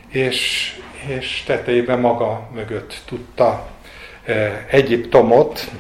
és, 0.09 0.73
és 1.07 1.43
tetejében 1.47 1.99
maga 1.99 2.49
mögött 2.55 2.95
tudta 3.07 3.67
e, 4.25 4.67
Egyiptomot, 4.71 5.71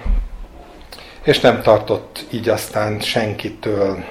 és 1.25 1.41
nem 1.41 1.63
tartott 1.63 2.25
így 2.31 2.49
aztán 2.49 3.01
senkitől. 3.01 4.05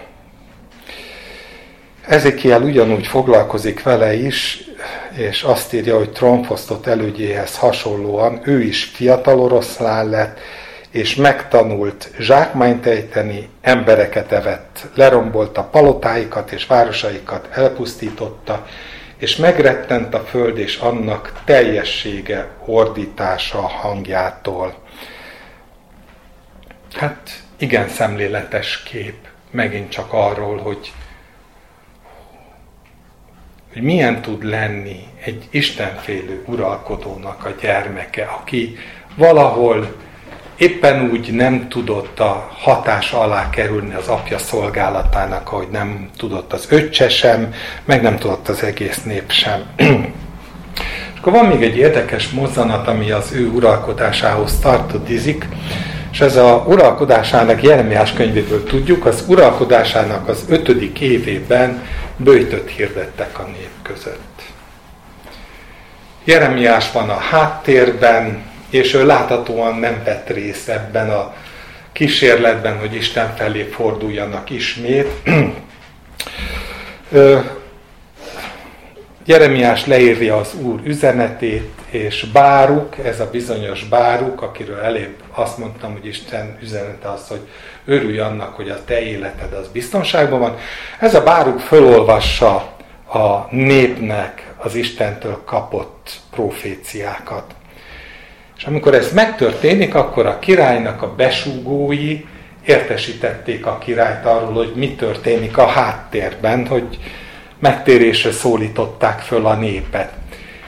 Ezekiel 2.08 2.62
ugyanúgy 2.62 3.08
foglalkozik 3.08 3.84
vele 3.84 4.14
is, 4.14 4.64
és 5.18 5.44
azt 5.44 5.74
írja, 5.74 5.98
hogy 5.98 6.12
trónfosztott 6.12 6.86
elődjéhez 6.86 7.58
hasonlóan 7.58 8.42
ő 8.44 8.62
is 8.62 8.84
fiatal 8.84 9.40
oroszlán 9.40 10.10
lett, 10.10 10.40
és 10.96 11.16
megtanult 11.16 12.12
zsákmányt 12.20 12.86
ejteni, 12.86 13.50
embereket 13.62 14.32
evett, 14.32 14.86
lerombolta 14.94 15.64
palotáikat 15.64 16.52
és 16.52 16.66
városaikat, 16.66 17.50
elpusztította, 17.52 18.66
és 19.18 19.36
megrettent 19.36 20.14
a 20.14 20.20
föld 20.20 20.58
és 20.58 20.78
annak 20.78 21.42
teljessége 21.46 22.48
ordítása 22.66 23.58
a 23.58 23.68
hangjától. 23.68 24.74
Hát 26.94 27.30
igen 27.58 27.90
szemléletes 27.90 28.84
kép, 28.84 29.28
megint 29.52 29.90
csak 29.90 30.14
arról, 30.14 30.58
hogy, 30.58 30.94
hogy 33.74 33.82
milyen 33.82 34.22
tud 34.22 34.44
lenni 34.44 35.08
egy 35.24 35.48
istenfélő 35.50 36.44
uralkodónak 36.46 37.46
a 37.46 37.50
gyermeke, 37.62 38.24
aki 38.24 38.78
valahol 39.16 40.04
éppen 40.58 41.10
úgy 41.12 41.32
nem 41.32 41.68
tudott 41.70 42.20
a 42.20 42.50
hatás 42.52 43.12
alá 43.12 43.50
kerülni 43.50 43.94
az 43.94 44.08
apja 44.08 44.38
szolgálatának, 44.38 45.52
ahogy 45.52 45.68
nem 45.72 46.10
tudott 46.18 46.54
az 46.54 46.66
öccse 46.70 47.10
sem, 47.10 47.54
meg 47.86 48.02
nem 48.02 48.18
tudott 48.18 48.48
az 48.48 48.64
egész 48.64 49.04
nép 49.04 49.32
sem. 49.32 49.64
És 51.14 51.22
akkor 51.22 51.34
van 51.34 51.46
még 51.46 51.64
egy 51.64 51.78
érdekes 51.78 52.30
mozzanat, 52.30 52.88
ami 52.88 53.12
az 53.12 53.32
ő 53.34 53.48
uralkodásához 53.48 54.60
tartozik, 54.60 55.48
és 56.12 56.22
ez 56.22 56.36
a 56.36 56.64
uralkodásának 56.68 57.64
Jeremiás 57.64 58.14
könyvéből 58.14 58.64
tudjuk, 58.64 59.06
az 59.06 59.24
uralkodásának 59.28 60.28
az 60.28 60.46
ötödik 60.50 61.00
évében 61.00 61.84
bőjtött 62.18 62.70
hirdettek 62.70 63.40
a 63.40 63.44
nép 63.44 63.72
között. 63.82 64.42
Jeremiás 66.24 66.92
van 66.92 67.10
a 67.10 67.18
háttérben, 67.18 68.44
és 68.70 68.94
ő 68.94 69.06
láthatóan 69.06 69.76
nem 69.76 70.02
vett 70.04 70.30
részt 70.30 70.70
ebben 70.70 71.10
a 71.10 71.34
kísérletben, 71.92 72.80
hogy 72.80 72.96
Isten 72.96 73.36
felé 73.36 73.64
forduljanak 73.64 74.50
ismét. 74.50 75.08
Jeremiás 79.26 79.86
leírja 79.86 80.38
az 80.38 80.54
Úr 80.62 80.80
üzenetét, 80.84 81.72
és 81.90 82.26
Báruk, 82.34 82.98
ez 82.98 83.20
a 83.20 83.30
bizonyos 83.30 83.84
Báruk, 83.84 84.42
akiről 84.42 84.80
elébb 84.80 85.16
azt 85.32 85.58
mondtam, 85.58 85.92
hogy 85.92 86.06
Isten 86.06 86.58
üzenete 86.62 87.10
az, 87.10 87.28
hogy 87.28 87.48
örülj 87.86 88.20
annak, 88.20 88.56
hogy 88.56 88.70
a 88.70 88.84
te 88.86 89.02
életed 89.02 89.54
az 89.54 89.68
biztonságban 89.68 90.40
van. 90.40 90.58
Ez 91.00 91.16
a 91.16 91.24
Báruk 91.24 91.60
fölolvassa 91.60 92.56
a 93.14 93.48
népnek 93.50 94.54
az 94.58 94.76
Istentől 94.76 95.42
kapott 95.46 96.10
proféciákat. 96.32 97.56
És 98.58 98.64
amikor 98.64 98.94
ez 98.94 99.14
megtörténik, 99.14 99.96
akkor 99.96 100.26
a 100.26 100.40
királynak 100.40 101.02
a 101.02 101.16
besúgói 101.16 102.26
értesítették 102.66 103.66
a 103.66 103.78
királyt 103.78 104.26
arról, 104.26 104.54
hogy 104.54 104.72
mi 104.76 104.96
történik 104.96 105.58
a 105.58 105.66
háttérben, 105.66 106.68
hogy 106.68 107.00
megtérésre 107.60 108.32
szólították 108.32 109.20
föl 109.20 109.46
a 109.46 109.56
népet. 109.56 110.12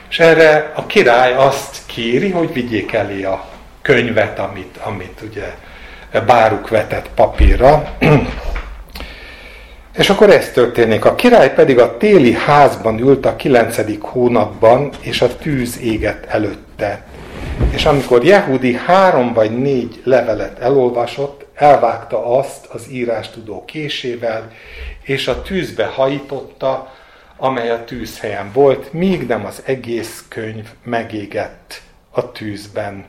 És 0.10 0.20
erre 0.20 0.72
a 0.76 0.86
király 0.86 1.34
azt 1.34 1.78
kéri, 1.86 2.30
hogy 2.30 2.54
vigyék 2.54 2.94
elé 2.94 3.24
a 3.24 3.46
könyvet, 3.82 4.40
amit, 4.40 4.78
amit 4.84 5.22
ugye 5.30 5.54
báruk 6.26 6.70
vetett 6.70 7.10
papírra. 7.16 7.96
És 9.98 10.10
akkor 10.10 10.30
ez 10.30 10.50
történik. 10.50 11.06
A 11.06 11.16
király 11.16 11.54
pedig 11.54 11.80
a 11.80 11.98
téli 11.98 12.34
házban 12.34 13.00
ült 13.00 13.26
a 13.26 13.36
kilencedik 13.36 14.02
hónapban, 14.02 14.90
és 15.00 15.22
a 15.22 15.38
tűz 15.38 15.80
égett 15.80 16.26
előtte. 16.26 17.06
És 17.72 17.86
amikor 17.86 18.24
Jehudi 18.24 18.76
három 18.76 19.34
vagy 19.34 19.58
négy 19.58 20.02
levelet 20.04 20.60
elolvasott, 20.60 21.46
elvágta 21.54 22.38
azt 22.38 22.66
az 22.66 22.90
írástudó 22.90 23.66
késével, 23.66 24.52
és 25.02 25.28
a 25.28 25.42
tűzbe 25.42 25.86
hajította, 25.86 26.94
amely 27.38 27.70
a 27.70 27.84
tűzhelyen 27.84 28.52
volt, 28.54 28.94
míg 28.94 29.28
nem 29.28 29.46
az 29.46 29.62
egész 29.66 30.26
könyv 30.28 30.70
megégett 30.84 31.82
a 32.12 32.32
tűzben. 32.32 33.06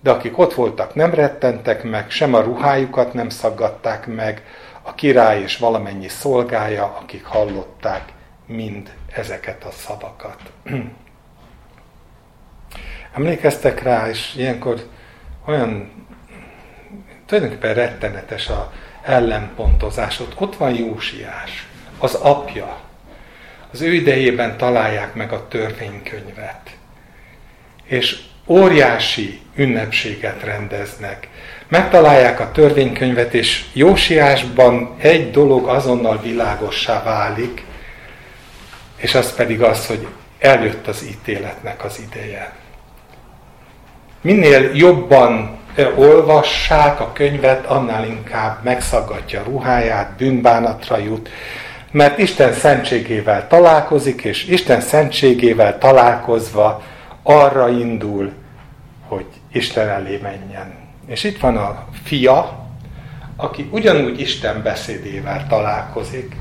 De 0.00 0.10
akik 0.10 0.38
ott 0.38 0.54
voltak, 0.54 0.94
nem 0.94 1.14
rettentek 1.14 1.82
meg, 1.82 2.10
sem 2.10 2.34
a 2.34 2.40
ruhájukat 2.40 3.12
nem 3.12 3.28
szaggatták 3.28 4.06
meg, 4.06 4.42
a 4.82 4.94
király 4.94 5.40
és 5.40 5.58
valamennyi 5.58 6.08
szolgája, 6.08 6.96
akik 7.00 7.24
hallották 7.24 8.12
mind 8.46 8.92
ezeket 9.12 9.64
a 9.64 9.70
szavakat. 9.70 10.40
Emlékeztek 13.16 13.82
rá, 13.82 14.08
és 14.08 14.34
ilyenkor 14.36 14.86
olyan 15.46 15.90
tulajdonképpen 17.26 17.74
rettenetes 17.74 18.48
a 18.48 18.72
ellenpontozás. 19.02 20.20
Ott, 20.20 20.40
ott 20.40 20.56
van 20.56 20.74
Jósiás, 20.74 21.66
az 21.98 22.14
apja. 22.14 22.78
Az 23.72 23.80
ő 23.80 23.92
idejében 23.92 24.56
találják 24.56 25.14
meg 25.14 25.32
a 25.32 25.48
törvénykönyvet. 25.48 26.76
És 27.84 28.18
óriási 28.46 29.40
ünnepséget 29.54 30.42
rendeznek. 30.42 31.28
Megtalálják 31.68 32.40
a 32.40 32.50
törvénykönyvet, 32.50 33.34
és 33.34 33.64
Jósiásban 33.72 34.94
egy 34.98 35.30
dolog 35.30 35.68
azonnal 35.68 36.20
világossá 36.20 37.02
válik, 37.02 37.64
és 38.96 39.14
az 39.14 39.34
pedig 39.34 39.62
az, 39.62 39.86
hogy 39.86 40.06
eljött 40.38 40.86
az 40.86 41.04
ítéletnek 41.04 41.84
az 41.84 42.00
ideje 42.10 42.64
minél 44.26 44.70
jobban 44.74 45.58
olvassák 45.96 47.00
a 47.00 47.12
könyvet, 47.12 47.66
annál 47.66 48.06
inkább 48.06 48.58
megszaggatja 48.62 49.42
ruháját, 49.42 50.16
bűnbánatra 50.16 50.98
jut, 50.98 51.28
mert 51.90 52.18
Isten 52.18 52.52
szentségével 52.52 53.46
találkozik, 53.48 54.22
és 54.22 54.46
Isten 54.46 54.80
szentségével 54.80 55.78
találkozva 55.78 56.82
arra 57.22 57.68
indul, 57.68 58.32
hogy 59.08 59.26
Isten 59.52 59.88
elé 59.88 60.18
menjen. 60.22 60.74
És 61.06 61.24
itt 61.24 61.40
van 61.40 61.56
a 61.56 61.84
fia, 62.04 62.66
aki 63.36 63.68
ugyanúgy 63.70 64.20
Isten 64.20 64.62
beszédével 64.62 65.46
találkozik. 65.48 66.36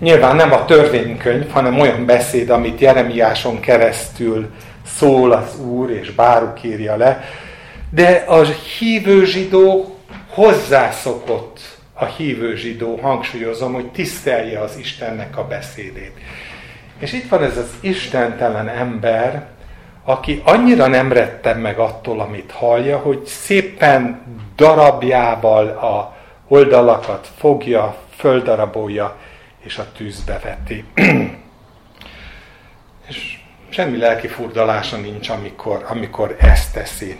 Nyilván 0.00 0.36
nem 0.36 0.52
a 0.52 0.64
törvénykönyv, 0.64 1.50
hanem 1.50 1.80
olyan 1.80 2.04
beszéd, 2.04 2.50
amit 2.50 2.80
Jeremiáson 2.80 3.60
keresztül 3.60 4.50
szól 4.84 5.32
az 5.32 5.60
Úr, 5.60 5.90
és 5.90 6.10
Báruk 6.10 6.62
írja 6.62 6.96
le, 6.96 7.24
de 7.90 8.24
a 8.26 8.42
hívő 8.78 9.24
zsidó 9.24 9.98
hozzászokott 10.28 11.60
a 11.94 12.04
hívő 12.04 12.56
zsidó, 12.56 12.96
hangsúlyozom, 12.96 13.72
hogy 13.72 13.90
tisztelje 13.90 14.60
az 14.60 14.76
Istennek 14.76 15.36
a 15.36 15.46
beszédét. 15.46 16.12
És 16.98 17.12
itt 17.12 17.28
van 17.28 17.42
ez 17.42 17.56
az 17.56 17.70
istentelen 17.80 18.68
ember, 18.68 19.46
aki 20.04 20.42
annyira 20.44 20.86
nem 20.86 21.12
rettem 21.12 21.58
meg 21.58 21.78
attól, 21.78 22.20
amit 22.20 22.50
hallja, 22.50 22.98
hogy 22.98 23.24
szépen 23.24 24.22
darabjával 24.56 25.68
a 25.68 26.16
oldalakat 26.48 27.28
fogja, 27.36 27.96
földarabolja, 28.16 29.16
és 29.58 29.78
a 29.78 29.86
tűzbe 29.96 30.40
veti. 30.42 30.84
és 33.08 33.38
semmi 33.74 33.98
lelki 33.98 34.26
furdalása 34.28 34.96
nincs, 34.96 35.28
amikor, 35.28 35.84
amikor 35.88 36.36
ezt 36.38 36.72
teszi. 36.72 37.16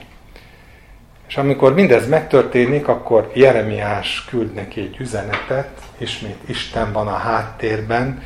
És 1.29 1.37
amikor 1.37 1.75
mindez 1.75 2.09
megtörténik, 2.09 2.89
akkor 2.89 3.31
Jeremiás 3.35 4.25
küld 4.29 4.53
neki 4.53 4.81
egy 4.81 4.97
üzenetet, 4.99 5.69
ismét 5.99 6.37
Isten 6.47 6.93
van 6.93 7.07
a 7.07 7.17
háttérben, 7.17 8.23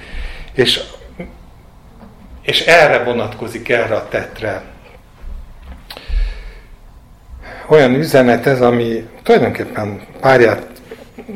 és, 0.52 0.80
és 2.42 2.60
erre 2.60 3.04
vonatkozik, 3.04 3.68
erre 3.68 3.94
a 3.94 4.08
tetre. 4.08 4.62
Olyan 7.66 7.94
üzenet 7.94 8.46
ez, 8.46 8.60
ami 8.60 9.08
tulajdonképpen 9.22 10.06
párját 10.20 10.66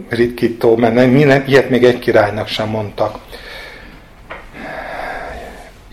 ritkító, 0.08 0.76
mert 0.76 1.48
ilyet 1.48 1.68
még 1.68 1.84
egy 1.84 1.98
királynak 1.98 2.48
sem 2.48 2.68
mondtak. 2.68 3.18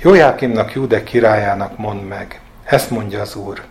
Jójákimnak, 0.01 0.73
Júde 0.73 1.03
királyának 1.03 1.77
mond 1.77 2.07
meg, 2.07 2.41
ezt 2.63 2.89
mondja 2.89 3.21
az 3.21 3.35
Úr. 3.35 3.61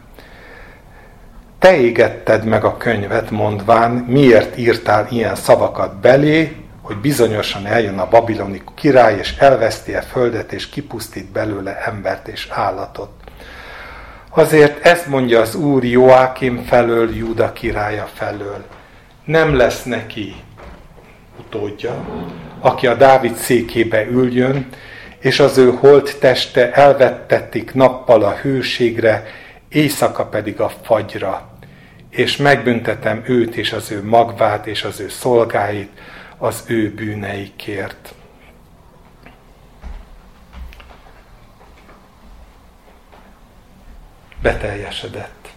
Te 1.58 1.76
égetted 1.76 2.44
meg 2.44 2.64
a 2.64 2.76
könyvet, 2.76 3.30
mondván, 3.30 3.90
miért 3.90 4.58
írtál 4.58 5.06
ilyen 5.10 5.34
szavakat 5.34 5.96
belé, 5.96 6.56
hogy 6.82 6.96
bizonyosan 6.96 7.66
eljön 7.66 7.98
a 7.98 8.08
babiloni 8.08 8.62
király, 8.74 9.18
és 9.18 9.36
elveszti 9.38 9.94
a 9.94 10.02
földet, 10.02 10.52
és 10.52 10.68
kipusztít 10.68 11.32
belőle 11.32 11.82
embert 11.84 12.28
és 12.28 12.48
állatot. 12.50 13.10
Azért 14.30 14.84
ezt 14.84 15.06
mondja 15.06 15.40
az 15.40 15.54
Úr 15.54 15.84
Joákim 15.84 16.62
felől, 16.64 17.16
Júda 17.16 17.52
királya 17.52 18.08
felől. 18.14 18.64
Nem 19.24 19.56
lesz 19.56 19.82
neki 19.82 20.34
utódja, 21.38 22.04
aki 22.60 22.86
a 22.86 22.94
Dávid 22.94 23.34
székébe 23.34 24.06
üljön, 24.06 24.68
és 25.18 25.40
az 25.40 25.58
ő 25.58 25.70
holt 25.70 26.18
teste 26.18 26.72
elvettetik 26.72 27.74
nappal 27.74 28.22
a 28.22 28.36
hőségre, 28.36 29.26
éjszaka 29.68 30.26
pedig 30.26 30.60
a 30.60 30.68
fagyra. 30.82 31.48
És 32.10 32.36
megbüntetem 32.36 33.22
őt 33.26 33.56
és 33.56 33.72
az 33.72 33.90
ő 33.90 34.04
magvát 34.04 34.66
és 34.66 34.84
az 34.84 35.00
ő 35.00 35.08
szolgáit 35.08 35.90
az 36.38 36.64
ő 36.66 36.90
bűneikért. 36.94 38.14
Beteljesedett. 44.42 45.48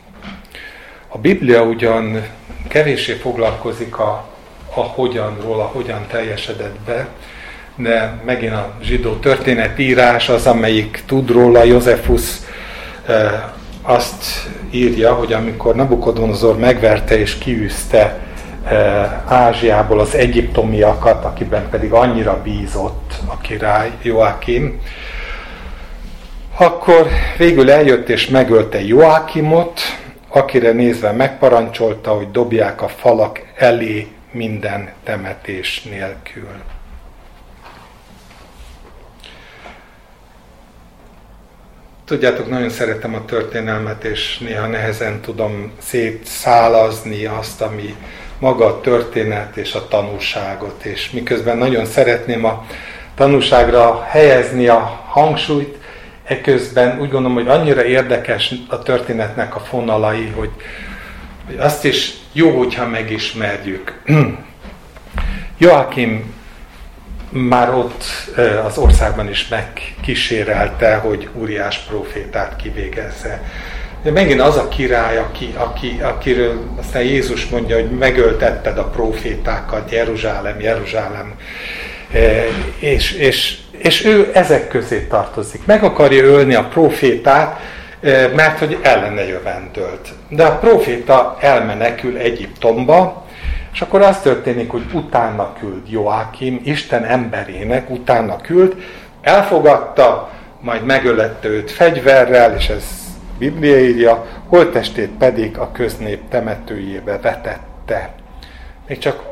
A 1.07 1.17
Biblia 1.17 1.63
ugyan 1.63 2.27
kevéssé 2.67 3.13
foglalkozik 3.13 3.99
a, 3.99 4.29
a 4.73 4.81
hogyanról, 4.81 5.59
a 5.59 5.65
hogyan 5.65 6.07
teljesedett 6.07 6.79
be, 6.79 7.07
de 7.81 8.13
megint 8.25 8.53
a 8.53 8.73
zsidó 8.81 9.13
történetírás 9.13 10.29
az, 10.29 10.47
amelyik 10.47 11.03
tud 11.05 11.29
róla, 11.29 11.63
Józefus 11.63 12.21
e, 13.07 13.53
azt 13.81 14.23
írja, 14.71 15.13
hogy 15.13 15.33
amikor 15.33 15.75
Nabukodonozor 15.75 16.57
megverte 16.57 17.19
és 17.19 17.37
kiűzte 17.37 18.19
e, 18.65 18.75
Ázsiából 19.27 19.99
az 19.99 20.15
egyiptomiakat, 20.15 21.25
akiben 21.25 21.69
pedig 21.69 21.91
annyira 21.91 22.41
bízott 22.43 23.13
a 23.27 23.37
király, 23.37 23.91
Joachim, 24.01 24.81
akkor 26.57 27.07
végül 27.37 27.71
eljött 27.71 28.09
és 28.09 28.27
megölte 28.27 28.83
Joachimot, 28.85 29.79
akire 30.29 30.71
nézve 30.71 31.11
megparancsolta, 31.11 32.11
hogy 32.11 32.31
dobják 32.31 32.81
a 32.81 32.87
falak 32.87 33.41
elé 33.57 34.07
minden 34.31 34.89
temetés 35.03 35.83
nélkül. 35.83 36.47
Tudjátok, 42.11 42.49
nagyon 42.49 42.69
szeretem 42.69 43.15
a 43.15 43.25
történelmet, 43.25 44.03
és 44.03 44.37
néha 44.37 44.67
nehezen 44.67 45.21
tudom 45.21 45.71
szétszálazni 45.81 47.25
azt, 47.25 47.61
ami 47.61 47.95
maga 48.39 48.65
a 48.65 48.81
történet 48.81 49.57
és 49.57 49.73
a 49.73 49.87
tanúságot, 49.87 50.83
és 50.83 51.11
miközben 51.11 51.57
nagyon 51.57 51.85
szeretném 51.85 52.45
a 52.45 52.65
tanúságra 53.15 54.03
helyezni 54.09 54.67
a 54.67 54.79
hangsúlyt, 55.07 55.77
eközben 56.23 56.99
úgy 56.99 57.09
gondolom, 57.09 57.33
hogy 57.33 57.47
annyira 57.47 57.85
érdekes 57.85 58.53
a 58.67 58.79
történetnek 58.79 59.55
a 59.55 59.59
fonalai, 59.59 60.27
hogy, 60.35 60.51
hogy 61.45 61.57
azt 61.57 61.85
is 61.85 62.13
jó, 62.33 62.57
hogyha 62.57 62.87
megismerjük. 62.87 64.01
Joachim 65.57 66.33
már 67.31 67.73
ott 67.73 68.03
az 68.65 68.77
országban 68.77 69.29
is 69.29 69.47
megkísérelte, 69.47 70.95
hogy 70.95 71.29
Úriás 71.33 71.77
profétát 71.77 72.55
kivégezze. 72.55 73.41
De 74.03 74.11
megint 74.11 74.41
az 74.41 74.57
a 74.57 74.67
király, 74.67 75.17
aki, 75.17 75.53
aki, 75.57 75.99
akiről 76.01 76.63
aztán 76.79 77.03
Jézus 77.03 77.45
mondja, 77.45 77.75
hogy 77.75 77.89
megöltetted 77.89 78.77
a 78.77 78.83
profétákat, 78.83 79.91
Jeruzsálem, 79.91 80.59
Jeruzsálem, 80.59 81.33
és, 82.79 83.11
és, 83.11 83.57
és 83.71 84.05
ő 84.05 84.31
ezek 84.33 84.67
közé 84.67 85.05
tartozik. 85.09 85.65
Meg 85.65 85.83
akarja 85.83 86.23
ölni 86.23 86.53
a 86.53 86.63
profétát, 86.63 87.59
mert 88.35 88.59
hogy 88.59 88.77
ellene 88.81 89.27
jövendölt. 89.27 90.09
De 90.29 90.43
a 90.43 90.57
proféta 90.57 91.37
elmenekül 91.39 92.17
Egyiptomba, 92.17 93.25
és 93.73 93.81
akkor 93.81 94.01
az 94.01 94.19
történik, 94.19 94.71
hogy 94.71 94.85
utána 94.93 95.53
küld 95.53 95.89
Joákim, 95.89 96.61
Isten 96.63 97.05
emberének 97.05 97.89
utána 97.89 98.37
küld, 98.37 98.83
elfogadta, 99.21 100.31
majd 100.59 100.85
megölette 100.85 101.47
őt 101.47 101.71
fegyverrel, 101.71 102.55
és 102.55 102.69
ez 102.69 102.83
Biblia 103.37 103.79
írja, 103.79 104.25
holtestét 104.47 105.09
pedig 105.09 105.57
a 105.57 105.71
köznép 105.71 106.21
temetőjébe 106.29 107.19
vetette. 107.19 108.13
Még 108.87 108.97
csak 108.97 109.23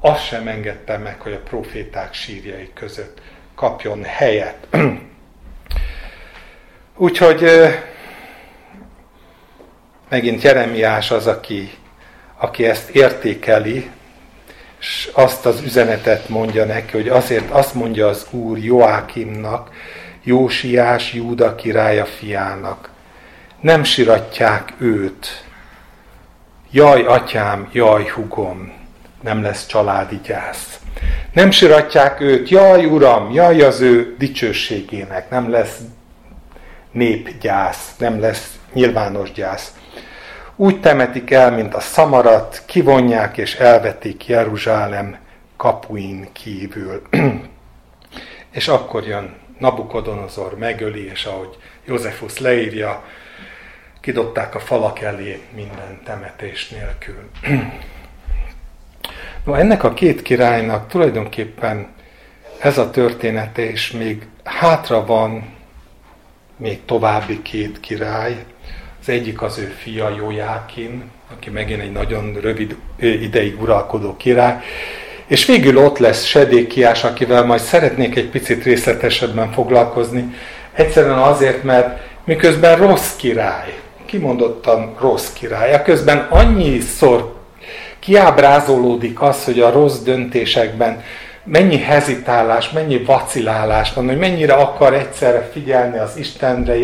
azt 0.00 0.24
sem 0.24 0.48
engedte 0.48 0.98
meg, 0.98 1.20
hogy 1.20 1.32
a 1.32 1.48
proféták 1.48 2.14
sírjai 2.14 2.70
között 2.74 3.20
kapjon 3.54 4.04
helyet. 4.04 4.66
Úgyhogy 6.96 7.44
megint 10.08 10.42
Jeremiás 10.42 11.10
az, 11.10 11.26
aki 11.26 11.70
aki 12.42 12.66
ezt 12.66 12.88
értékeli, 12.88 13.90
és 14.80 15.10
azt 15.12 15.46
az 15.46 15.60
üzenetet 15.60 16.28
mondja 16.28 16.64
neki, 16.64 16.92
hogy 16.92 17.08
azért 17.08 17.50
azt 17.50 17.74
mondja 17.74 18.08
az 18.08 18.26
Úr 18.30 18.58
Joákimnak, 18.58 19.70
Jósiás 20.22 21.12
Júda 21.12 21.54
királya 21.54 22.04
fiának, 22.04 22.90
nem 23.60 23.84
siratják 23.84 24.72
őt, 24.78 25.44
jaj 26.70 27.02
atyám, 27.04 27.68
jaj 27.72 28.08
hugom, 28.08 28.72
nem 29.20 29.42
lesz 29.42 29.66
családi 29.66 30.20
gyász. 30.24 30.80
Nem 31.32 31.50
siratják 31.50 32.20
őt, 32.20 32.48
jaj 32.48 32.84
uram, 32.84 33.32
jaj 33.32 33.62
az 33.62 33.80
ő 33.80 34.14
dicsőségének, 34.18 35.30
nem 35.30 35.50
lesz 35.50 35.78
népgyász, 36.92 37.96
nem 37.98 38.20
lesz 38.20 38.58
nyilvános 38.72 39.32
gyász 39.32 39.72
úgy 40.56 40.80
temetik 40.80 41.30
el, 41.30 41.50
mint 41.50 41.74
a 41.74 41.80
szamarat, 41.80 42.62
kivonják 42.66 43.36
és 43.36 43.54
elvetik 43.54 44.26
Jeruzsálem 44.26 45.16
kapuin 45.56 46.28
kívül. 46.32 47.02
és 48.50 48.68
akkor 48.68 49.06
jön 49.06 49.34
Nabukodonozor, 49.58 50.58
megöli, 50.58 51.04
és 51.10 51.24
ahogy 51.24 51.56
Józefus 51.84 52.38
leírja, 52.38 53.04
kidobták 54.00 54.54
a 54.54 54.60
falak 54.60 55.00
elé 55.00 55.42
minden 55.54 56.00
temetés 56.04 56.68
nélkül. 56.68 57.30
no, 59.44 59.54
ennek 59.54 59.84
a 59.84 59.94
két 59.94 60.22
királynak 60.22 60.88
tulajdonképpen 60.88 61.88
ez 62.58 62.78
a 62.78 62.90
története, 62.90 63.62
és 63.62 63.90
még 63.90 64.26
hátra 64.44 65.06
van 65.06 65.54
még 66.56 66.84
további 66.84 67.42
két 67.42 67.80
király, 67.80 68.44
az 69.02 69.08
egyik 69.08 69.42
az 69.42 69.58
ő 69.58 69.74
fia 69.78 70.14
Jójákin, 70.16 71.02
aki 71.36 71.50
megint 71.50 71.80
egy 71.80 71.92
nagyon 71.92 72.38
rövid 72.40 72.76
ideig 72.98 73.60
uralkodó 73.62 74.16
király, 74.16 74.56
és 75.26 75.46
végül 75.46 75.76
ott 75.76 75.98
lesz 75.98 76.24
Sedékiás, 76.24 77.04
akivel 77.04 77.44
majd 77.44 77.60
szeretnék 77.60 78.16
egy 78.16 78.28
picit 78.28 78.64
részletesebben 78.64 79.52
foglalkozni. 79.52 80.34
Egyszerűen 80.72 81.18
azért, 81.18 81.62
mert 81.62 82.00
miközben 82.24 82.76
rossz 82.76 83.16
király, 83.16 83.78
kimondottan 84.06 84.94
rossz 85.00 85.32
király, 85.32 85.82
közben 85.82 86.26
annyiszor 86.30 87.34
kiábrázolódik 87.98 89.20
az, 89.20 89.44
hogy 89.44 89.60
a 89.60 89.70
rossz 89.70 89.98
döntésekben 89.98 91.02
mennyi 91.44 91.78
hezitálás, 91.78 92.70
mennyi 92.70 92.98
vacilálás 92.98 93.92
van, 93.92 94.06
hogy 94.06 94.18
mennyire 94.18 94.52
akar 94.52 94.94
egyszerre 94.94 95.48
figyelni 95.52 95.98
az 95.98 96.16
Istenre. 96.16 96.74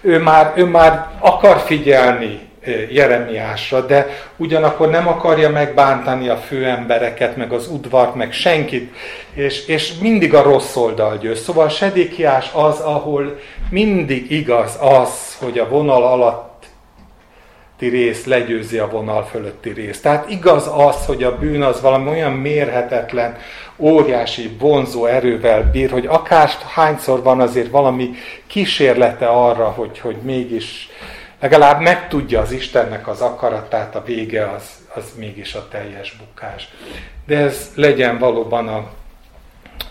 Ő 0.00 0.18
már, 0.18 0.52
ő 0.56 0.64
már 0.64 1.06
akar 1.18 1.58
figyelni 1.58 2.46
Jeremiásra, 2.90 3.80
de 3.80 4.06
ugyanakkor 4.36 4.90
nem 4.90 5.08
akarja 5.08 5.50
megbántani 5.50 6.28
a 6.28 6.36
főembereket, 6.36 7.36
meg 7.36 7.52
az 7.52 7.68
udvart, 7.68 8.14
meg 8.14 8.32
senkit, 8.32 8.94
és, 9.34 9.66
és 9.66 9.92
mindig 10.00 10.34
a 10.34 10.42
rossz 10.42 10.76
oldal 10.76 11.18
győz. 11.18 11.42
Szóval 11.42 11.68
Sedékiás 11.68 12.50
az, 12.52 12.80
ahol 12.80 13.38
mindig 13.70 14.30
igaz 14.30 14.78
az, 14.80 15.36
hogy 15.38 15.58
a 15.58 15.68
vonal 15.68 16.02
alatt 16.04 16.55
rész 17.78 18.24
legyőzi 18.24 18.78
a 18.78 18.88
vonal 18.88 19.24
fölötti 19.24 19.70
részt. 19.70 20.02
Tehát 20.02 20.30
igaz 20.30 20.70
az, 20.74 21.06
hogy 21.06 21.22
a 21.22 21.38
bűn 21.38 21.62
az 21.62 21.80
valami 21.80 22.08
olyan 22.08 22.32
mérhetetlen, 22.32 23.36
óriási, 23.76 24.56
vonzó 24.58 25.06
erővel 25.06 25.70
bír, 25.70 25.90
hogy 25.90 26.06
akár 26.06 26.50
hányszor 26.74 27.22
van 27.22 27.40
azért 27.40 27.70
valami 27.70 28.10
kísérlete 28.46 29.26
arra, 29.26 29.64
hogy, 29.64 29.98
hogy 29.98 30.16
mégis 30.22 30.88
legalább 31.40 31.80
megtudja 31.80 32.40
az 32.40 32.52
Istennek 32.52 33.08
az 33.08 33.20
akaratát, 33.20 33.94
a 33.94 34.02
vége 34.04 34.50
az, 34.50 34.70
az 34.94 35.04
mégis 35.16 35.54
a 35.54 35.68
teljes 35.68 36.16
bukás. 36.18 36.68
De 37.26 37.38
ez 37.38 37.70
legyen 37.74 38.18
valóban 38.18 38.68
a 38.68 38.90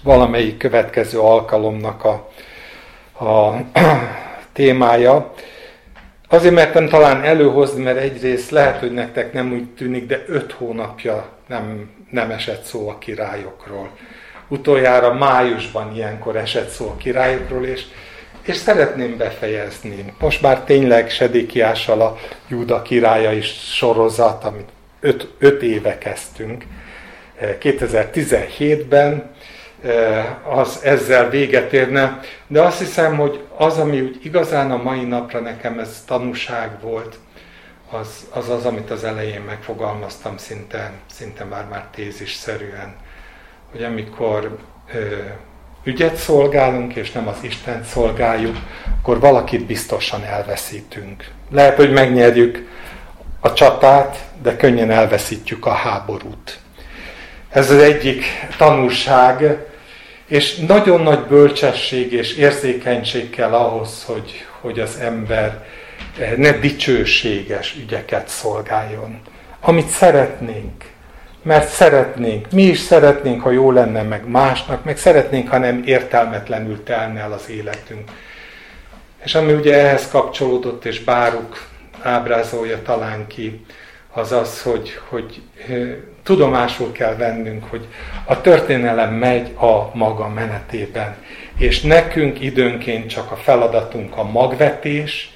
valamelyik 0.03 0.57
következő 0.57 1.19
alkalomnak 1.19 2.03
a, 2.03 2.29
a 3.25 3.55
témája. 4.53 5.33
Azért 6.27 6.53
mertem 6.53 6.87
talán 6.87 7.23
előhozni, 7.23 7.83
mert 7.83 7.97
egyrészt 7.97 8.51
lehet, 8.51 8.79
hogy 8.79 8.91
nektek 8.91 9.33
nem 9.33 9.51
úgy 9.51 9.69
tűnik, 9.69 10.05
de 10.05 10.23
öt 10.27 10.51
hónapja 10.51 11.29
nem, 11.47 11.89
nem 12.09 12.31
esett 12.31 12.63
szó 12.63 12.89
a 12.89 12.97
királyokról. 12.97 13.89
Utoljára 14.47 15.13
májusban 15.13 15.95
ilyenkor 15.95 16.35
esett 16.35 16.69
szó 16.69 16.87
a 16.89 16.97
királyokról, 16.97 17.65
és, 17.65 17.83
és 18.41 18.55
szeretném 18.55 19.17
befejezni. 19.17 20.13
Most 20.19 20.41
már 20.41 20.59
tényleg 20.63 21.09
Sedékiással 21.09 22.01
a 22.01 22.17
Júda 22.47 22.81
királya 22.81 23.31
is 23.31 23.73
sorozat, 23.75 24.43
amit 24.43 24.69
öt, 24.99 25.27
öt 25.39 25.61
éve 25.61 25.97
kezdtünk. 25.97 26.63
2017-ben 27.41 29.31
az 30.49 30.79
ezzel 30.83 31.29
véget 31.29 31.73
érne, 31.73 32.19
de 32.47 32.61
azt 32.61 32.79
hiszem, 32.79 33.17
hogy 33.17 33.43
az, 33.57 33.77
ami 33.77 34.01
úgy 34.01 34.19
igazán 34.23 34.71
a 34.71 34.83
mai 34.83 35.03
napra 35.03 35.39
nekem 35.39 35.79
ez 35.79 36.03
tanúság 36.07 36.69
volt, 36.81 37.15
az 37.91 38.27
az, 38.31 38.49
az 38.49 38.65
amit 38.65 38.91
az 38.91 39.03
elején 39.03 39.41
megfogalmaztam 39.41 40.37
szinte, 40.37 40.91
szinte 41.11 41.43
már 41.43 41.65
már 41.69 41.85
tézisszerűen, 41.95 42.95
hogy 43.71 43.83
amikor 43.83 44.57
ö, 44.93 45.17
ügyet 45.83 46.15
szolgálunk, 46.15 46.95
és 46.95 47.11
nem 47.11 47.27
az 47.27 47.37
Isten 47.41 47.83
szolgáljuk, 47.83 48.57
akkor 48.99 49.19
valakit 49.19 49.65
biztosan 49.65 50.23
elveszítünk. 50.23 51.27
Lehet, 51.51 51.75
hogy 51.75 51.91
megnyerjük 51.91 52.67
a 53.39 53.53
csatát, 53.53 54.17
de 54.41 54.55
könnyen 54.55 54.91
elveszítjük 54.91 55.65
a 55.65 55.73
háborút. 55.73 56.59
Ez 57.49 57.71
az 57.71 57.77
egyik 57.77 58.23
tanulság, 58.57 59.65
és 60.27 60.55
nagyon 60.55 61.01
nagy 61.01 61.19
bölcsesség 61.19 62.13
és 62.13 62.33
érzékenység 62.33 63.29
kell 63.29 63.53
ahhoz, 63.53 64.03
hogy, 64.03 64.45
hogy 64.61 64.79
az 64.79 64.97
ember 64.99 65.65
eh, 66.19 66.33
ne 66.37 66.51
dicsőséges 66.51 67.75
ügyeket 67.83 68.27
szolgáljon. 68.27 69.21
Amit 69.59 69.87
szeretnénk, 69.87 70.83
mert 71.41 71.69
szeretnénk, 71.69 72.51
mi 72.51 72.63
is 72.63 72.79
szeretnénk, 72.79 73.41
ha 73.41 73.51
jó 73.51 73.71
lenne 73.71 74.01
meg 74.01 74.27
másnak, 74.27 74.83
meg 74.83 74.97
szeretnénk, 74.97 75.49
ha 75.49 75.57
nem 75.57 75.83
értelmetlenül 75.85 76.83
telne 76.83 77.19
el 77.19 77.31
az 77.31 77.49
életünk. 77.49 78.11
És 79.23 79.35
ami 79.35 79.53
ugye 79.53 79.79
ehhez 79.79 80.07
kapcsolódott, 80.07 80.85
és 80.85 81.03
Báruk 81.03 81.67
ábrázolja 82.01 82.81
talán 82.81 83.27
ki, 83.27 83.65
az 84.17 84.31
az, 84.31 84.61
hogy, 84.61 84.99
hogy 85.09 85.41
tudomásul 86.23 86.91
kell 86.91 87.15
vennünk, 87.15 87.63
hogy 87.69 87.87
a 88.25 88.41
történelem 88.41 89.13
megy 89.13 89.51
a 89.55 89.89
maga 89.93 90.27
menetében, 90.27 91.15
és 91.57 91.81
nekünk 91.81 92.41
időnként 92.41 93.09
csak 93.09 93.31
a 93.31 93.35
feladatunk 93.35 94.17
a 94.17 94.23
magvetés, 94.23 95.33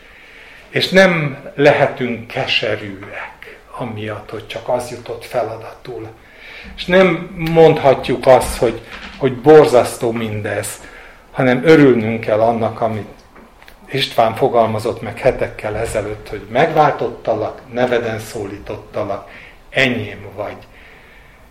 és 0.69 0.89
nem 0.89 1.37
lehetünk 1.55 2.27
keserűek, 2.27 3.59
amiatt, 3.77 4.29
hogy 4.29 4.47
csak 4.47 4.67
az 4.69 4.91
jutott 4.91 5.25
feladatul. 5.25 6.07
És 6.75 6.85
nem 6.85 7.29
mondhatjuk 7.51 8.27
azt, 8.27 8.57
hogy, 8.57 8.81
hogy 9.17 9.35
borzasztó 9.35 10.11
mindez, 10.11 10.81
hanem 11.31 11.61
örülnünk 11.65 12.19
kell 12.19 12.39
annak, 12.39 12.81
amit 12.81 13.18
István 13.91 14.35
fogalmazott 14.35 15.01
meg 15.01 15.17
hetekkel 15.17 15.77
ezelőtt, 15.77 16.29
hogy 16.29 16.41
megváltottalak, 16.51 17.61
neveden 17.71 18.19
szólítottalak, 18.19 19.29
enyém 19.69 20.25
vagy. 20.35 20.57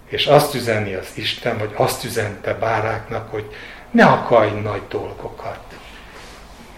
És 0.09 0.27
azt 0.27 0.55
üzeni 0.55 0.95
az 0.95 1.09
Isten, 1.15 1.59
vagy 1.59 1.71
azt 1.75 2.05
üzente 2.05 2.55
Báráknak, 2.55 3.31
hogy 3.31 3.45
ne 3.91 4.05
akarj 4.05 4.51
nagy 4.63 4.83
dolgokat. 4.89 5.59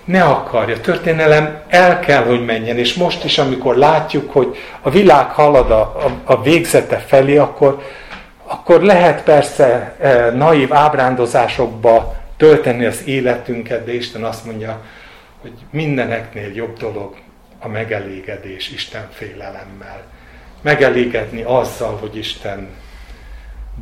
Ne 0.04 0.24
akarja. 0.24 0.76
A 0.76 0.80
történelem 0.80 1.62
el 1.68 2.00
kell, 2.00 2.24
hogy 2.24 2.44
menjen. 2.44 2.78
És 2.78 2.94
most 2.94 3.24
is, 3.24 3.38
amikor 3.38 3.76
látjuk, 3.76 4.32
hogy 4.32 4.56
a 4.80 4.90
világ 4.90 5.30
halad 5.30 5.70
a, 5.70 5.80
a, 5.80 6.10
a 6.24 6.42
végzete 6.42 6.98
felé, 6.98 7.36
akkor, 7.36 7.82
akkor 8.44 8.82
lehet 8.82 9.22
persze 9.22 9.96
e, 10.00 10.30
naív 10.30 10.74
ábrándozásokba 10.74 12.14
tölteni 12.36 12.84
az 12.84 13.02
életünket, 13.04 13.84
de 13.84 13.94
Isten 13.94 14.24
azt 14.24 14.44
mondja, 14.44 14.80
hogy 15.40 15.52
mindeneknél 15.70 16.54
jobb 16.54 16.78
dolog 16.78 17.16
a 17.58 17.68
megelégedés 17.68 18.70
Isten 18.70 19.08
félelemmel. 19.10 20.02
Megelégedni 20.62 21.42
azzal, 21.42 21.96
hogy 21.96 22.16
Isten 22.16 22.68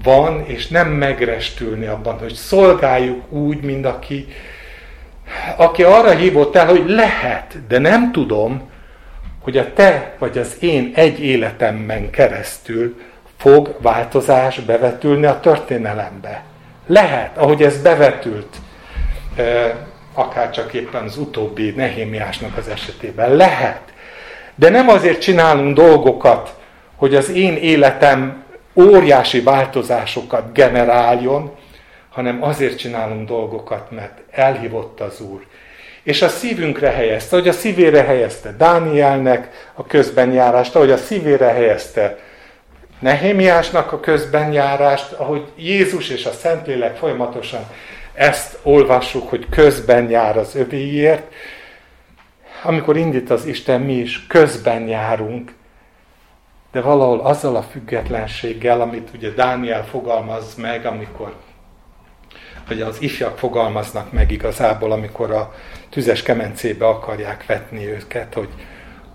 van, 0.03 0.45
és 0.47 0.67
nem 0.67 0.89
megrestülni 0.89 1.87
abban, 1.87 2.19
hogy 2.19 2.33
szolgáljuk 2.33 3.33
úgy, 3.33 3.61
mint 3.61 3.87
aki, 3.87 4.29
aki 5.57 5.83
arra 5.83 6.11
hívott 6.11 6.57
el, 6.57 6.67
hogy 6.67 6.89
lehet, 6.89 7.67
de 7.69 7.79
nem 7.79 8.13
tudom, 8.13 8.71
hogy 9.41 9.59
a 9.59 9.73
te 9.73 10.15
vagy 10.19 10.39
az 10.39 10.57
én 10.61 10.93
egy 10.95 11.21
életemben 11.21 12.11
keresztül 12.11 13.01
fog 13.37 13.77
változás 13.81 14.61
bevetülni 14.61 15.27
a 15.27 15.41
történelembe. 15.41 16.43
Lehet, 16.87 17.37
ahogy 17.37 17.63
ez 17.63 17.83
bevetült 17.83 18.57
akár 20.19 20.51
csak 20.51 20.73
éppen 20.73 21.05
az 21.05 21.16
utóbbi 21.16 21.71
Nehémiásnak 21.71 22.57
az 22.57 22.69
esetében. 22.69 23.37
Lehet. 23.37 23.81
De 24.55 24.69
nem 24.69 24.89
azért 24.89 25.21
csinálunk 25.21 25.77
dolgokat, 25.77 26.55
hogy 26.97 27.14
az 27.14 27.31
én 27.31 27.57
életem 27.57 28.43
óriási 28.75 29.41
változásokat 29.41 30.53
generáljon, 30.53 31.57
hanem 32.09 32.43
azért 32.43 32.79
csinálunk 32.79 33.29
dolgokat, 33.29 33.91
mert 33.91 34.19
elhívott 34.31 35.01
az 35.01 35.21
Úr. 35.21 35.47
És 36.03 36.23
a 36.23 36.29
szívünkre 36.29 36.89
helyezte, 36.89 37.37
hogy 37.37 37.49
a 37.49 37.53
szívére 37.53 38.03
helyezte 38.03 38.55
Dánielnek 38.59 39.71
a 39.75 39.87
közbenjárást, 39.87 40.75
ahogy 40.75 40.91
a 40.91 40.97
szívére 40.97 41.47
helyezte 41.47 42.19
Nehémiásnak 42.99 43.93
a 43.93 44.01
közbenjárást, 44.01 45.12
ahogy 45.12 45.45
Jézus 45.57 46.09
és 46.09 46.27
a 46.27 46.33
Szentlélek 46.33 46.97
folyamatosan 46.97 47.66
ezt 48.19 48.59
olvassuk, 48.62 49.29
hogy 49.29 49.47
közben 49.49 50.11
jár 50.11 50.37
az 50.37 50.55
övéért. 50.55 51.33
Amikor 52.62 52.97
indít 52.97 53.31
az 53.31 53.47
Isten, 53.47 53.81
mi 53.81 53.95
is 53.95 54.27
közben 54.27 54.89
járunk, 54.89 55.53
de 56.73 56.81
valahol 56.81 57.21
azzal 57.21 57.57
a 57.57 57.62
függetlenséggel, 57.62 58.81
amit 58.81 59.09
ugye 59.14 59.31
Dániel 59.31 59.85
fogalmaz 59.85 60.55
meg, 60.55 60.87
amikor 60.87 61.35
vagy 62.69 62.81
az 62.81 63.03
ifjak 63.03 63.39
fogalmaznak 63.39 64.12
meg 64.12 64.31
igazából, 64.31 64.93
amikor 64.93 65.31
a 65.31 65.55
tüzes 65.91 66.23
kemencébe 66.23 66.87
akarják 66.87 67.47
vetni 67.47 67.87
őket, 67.87 68.35
hogy, 68.35 68.49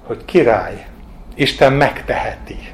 hogy 0.03 0.25
király, 0.25 0.87
Isten 1.35 1.73
megteheti 1.73 2.73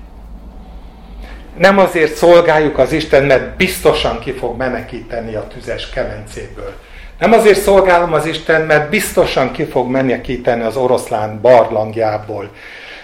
nem 1.60 1.78
azért 1.78 2.16
szolgáljuk 2.16 2.78
az 2.78 2.91
Isten, 2.91 3.24
mert 3.24 3.55
biztosan 3.55 4.20
ki 4.20 4.32
fog 4.32 4.57
menekíteni 4.57 5.36
a 5.36 5.47
tüzes 5.47 5.89
kemencéből. 5.89 6.74
Nem 7.20 7.34
azért 7.34 7.62
szolgálom 7.62 8.14
az 8.14 8.26
Isten, 8.26 8.62
mert 8.62 8.89
biztosan 8.89 9.51
ki 9.51 9.64
fog 9.64 9.89
menekíteni 9.89 10.64
az 10.64 10.76
oroszlán 10.76 11.41
barlangjából. 11.41 12.49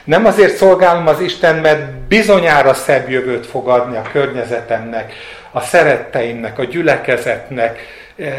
Nem 0.03 0.25
azért 0.25 0.55
szolgálom 0.55 1.07
az 1.07 1.19
Isten, 1.19 1.55
mert 1.55 1.93
bizonyára 1.93 2.73
szebb 2.73 3.09
jövőt 3.09 3.45
fog 3.45 3.67
adni 3.67 3.97
a 3.97 4.09
környezetemnek, 4.11 5.13
a 5.51 5.61
szeretteimnek, 5.61 6.59
a 6.59 6.63
gyülekezetnek. 6.63 7.79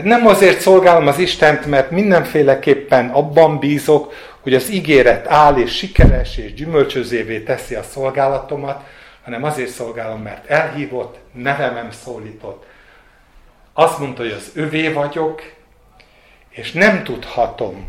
Nem 0.03 0.27
azért 0.27 0.61
szolgálom 0.61 1.07
az 1.07 1.19
Istent, 1.19 1.67
mert 1.67 1.91
mindenféleképpen 1.91 3.09
abban 3.09 3.59
bízok, 3.59 4.13
hogy 4.43 4.55
az 4.55 4.71
ígéret 4.71 5.27
áll 5.29 5.57
és 5.57 5.77
sikeres 5.77 6.37
és 6.37 6.55
gyümölcsözévé 6.55 7.39
teszi 7.39 7.75
a 7.75 7.83
szolgálatomat, 7.83 8.81
hanem 9.27 9.45
azért 9.45 9.71
szolgálom, 9.71 10.23
mert 10.23 10.47
elhívott, 10.47 11.19
nevemem 11.33 11.91
szólított. 11.91 12.65
Azt 13.73 13.99
mondta, 13.99 14.23
hogy 14.23 14.33
az 14.33 14.51
övé 14.55 14.89
vagyok, 14.89 15.43
és 16.49 16.73
nem 16.73 17.05
tudhatom, 17.05 17.89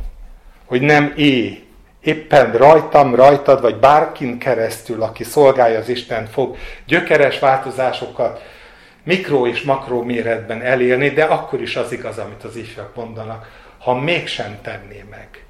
hogy 0.65 0.81
nem 0.81 1.13
é, 1.15 1.63
éppen 2.01 2.51
rajtam, 2.51 3.15
rajtad, 3.15 3.61
vagy 3.61 3.75
bárkin 3.75 4.37
keresztül, 4.37 5.01
aki 5.01 5.23
szolgálja 5.23 5.79
az 5.79 5.89
Isten, 5.89 6.25
fog 6.25 6.57
gyökeres 6.85 7.39
változásokat 7.39 8.41
mikro 9.03 9.47
és 9.47 9.61
makró 9.61 10.03
méretben 10.03 10.61
elérni, 10.61 11.09
de 11.09 11.23
akkor 11.23 11.61
is 11.61 11.75
az 11.75 11.91
igaz, 11.91 12.17
amit 12.17 12.43
az 12.43 12.55
ifjak 12.55 12.95
mondanak, 12.95 13.51
ha 13.77 13.99
mégsem 13.99 14.59
tenné 14.61 15.03
meg. 15.09 15.45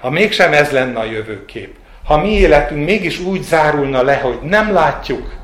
Ha 0.00 0.10
mégsem 0.10 0.52
ez 0.52 0.70
lenne 0.70 0.98
a 0.98 1.04
jövőkép, 1.04 1.78
ha 2.10 2.16
mi 2.16 2.28
életünk 2.28 2.84
mégis 2.84 3.18
úgy 3.18 3.42
zárulna 3.42 4.02
le, 4.02 4.16
hogy 4.16 4.38
nem 4.42 4.72
látjuk 4.72 5.34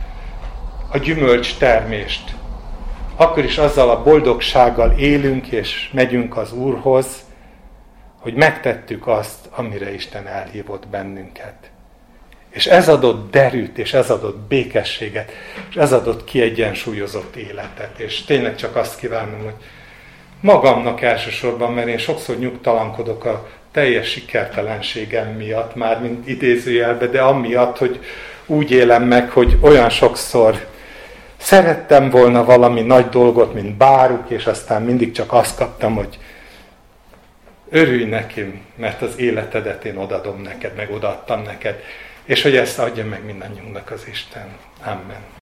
a 0.92 0.98
gyümölcs 0.98 1.56
termést, 1.58 2.34
akkor 3.16 3.44
is 3.44 3.58
azzal 3.58 3.90
a 3.90 4.02
boldogsággal 4.02 4.90
élünk 4.90 5.46
és 5.46 5.90
megyünk 5.92 6.36
az 6.36 6.52
Úrhoz, 6.52 7.06
hogy 8.20 8.34
megtettük 8.34 9.06
azt, 9.06 9.48
amire 9.50 9.94
Isten 9.94 10.26
elhívott 10.26 10.88
bennünket. 10.88 11.70
És 12.50 12.66
ez 12.66 12.88
adott 12.88 13.30
derűt, 13.30 13.78
és 13.78 13.92
ez 13.92 14.10
adott 14.10 14.38
békességet, 14.38 15.30
és 15.70 15.76
ez 15.76 15.92
adott 15.92 16.24
kiegyensúlyozott 16.24 17.36
életet. 17.36 17.98
És 17.98 18.24
tényleg 18.24 18.56
csak 18.56 18.76
azt 18.76 18.98
kívánom, 18.98 19.42
hogy 19.42 19.54
magamnak 20.40 21.02
elsősorban, 21.02 21.72
mert 21.72 21.88
én 21.88 21.98
sokszor 21.98 22.38
nyugtalankodok 22.38 23.24
a 23.24 23.46
teljes 23.76 24.08
sikertelenségem 24.08 25.28
miatt, 25.28 25.74
már 25.74 26.00
mint 26.00 26.28
idézőjelbe, 26.28 27.06
de 27.06 27.20
amiatt, 27.20 27.78
hogy 27.78 28.00
úgy 28.46 28.70
élem 28.70 29.02
meg, 29.02 29.30
hogy 29.30 29.58
olyan 29.60 29.88
sokszor 29.88 30.66
szerettem 31.36 32.10
volna 32.10 32.44
valami 32.44 32.80
nagy 32.80 33.08
dolgot, 33.08 33.54
mint 33.54 33.76
báruk, 33.76 34.30
és 34.30 34.46
aztán 34.46 34.82
mindig 34.82 35.12
csak 35.12 35.32
azt 35.32 35.56
kaptam, 35.56 35.94
hogy 35.94 36.18
örülj 37.70 38.04
nekem, 38.04 38.60
mert 38.76 39.02
az 39.02 39.18
életedet 39.18 39.84
én 39.84 39.96
odadom 39.96 40.42
neked, 40.42 40.72
meg 40.76 40.90
odaadtam 40.90 41.42
neked, 41.42 41.82
és 42.24 42.42
hogy 42.42 42.56
ezt 42.56 42.78
adja 42.78 43.04
meg 43.04 43.24
mindannyiunknak 43.24 43.90
az 43.90 44.06
Isten. 44.08 44.56
Amen. 44.84 45.35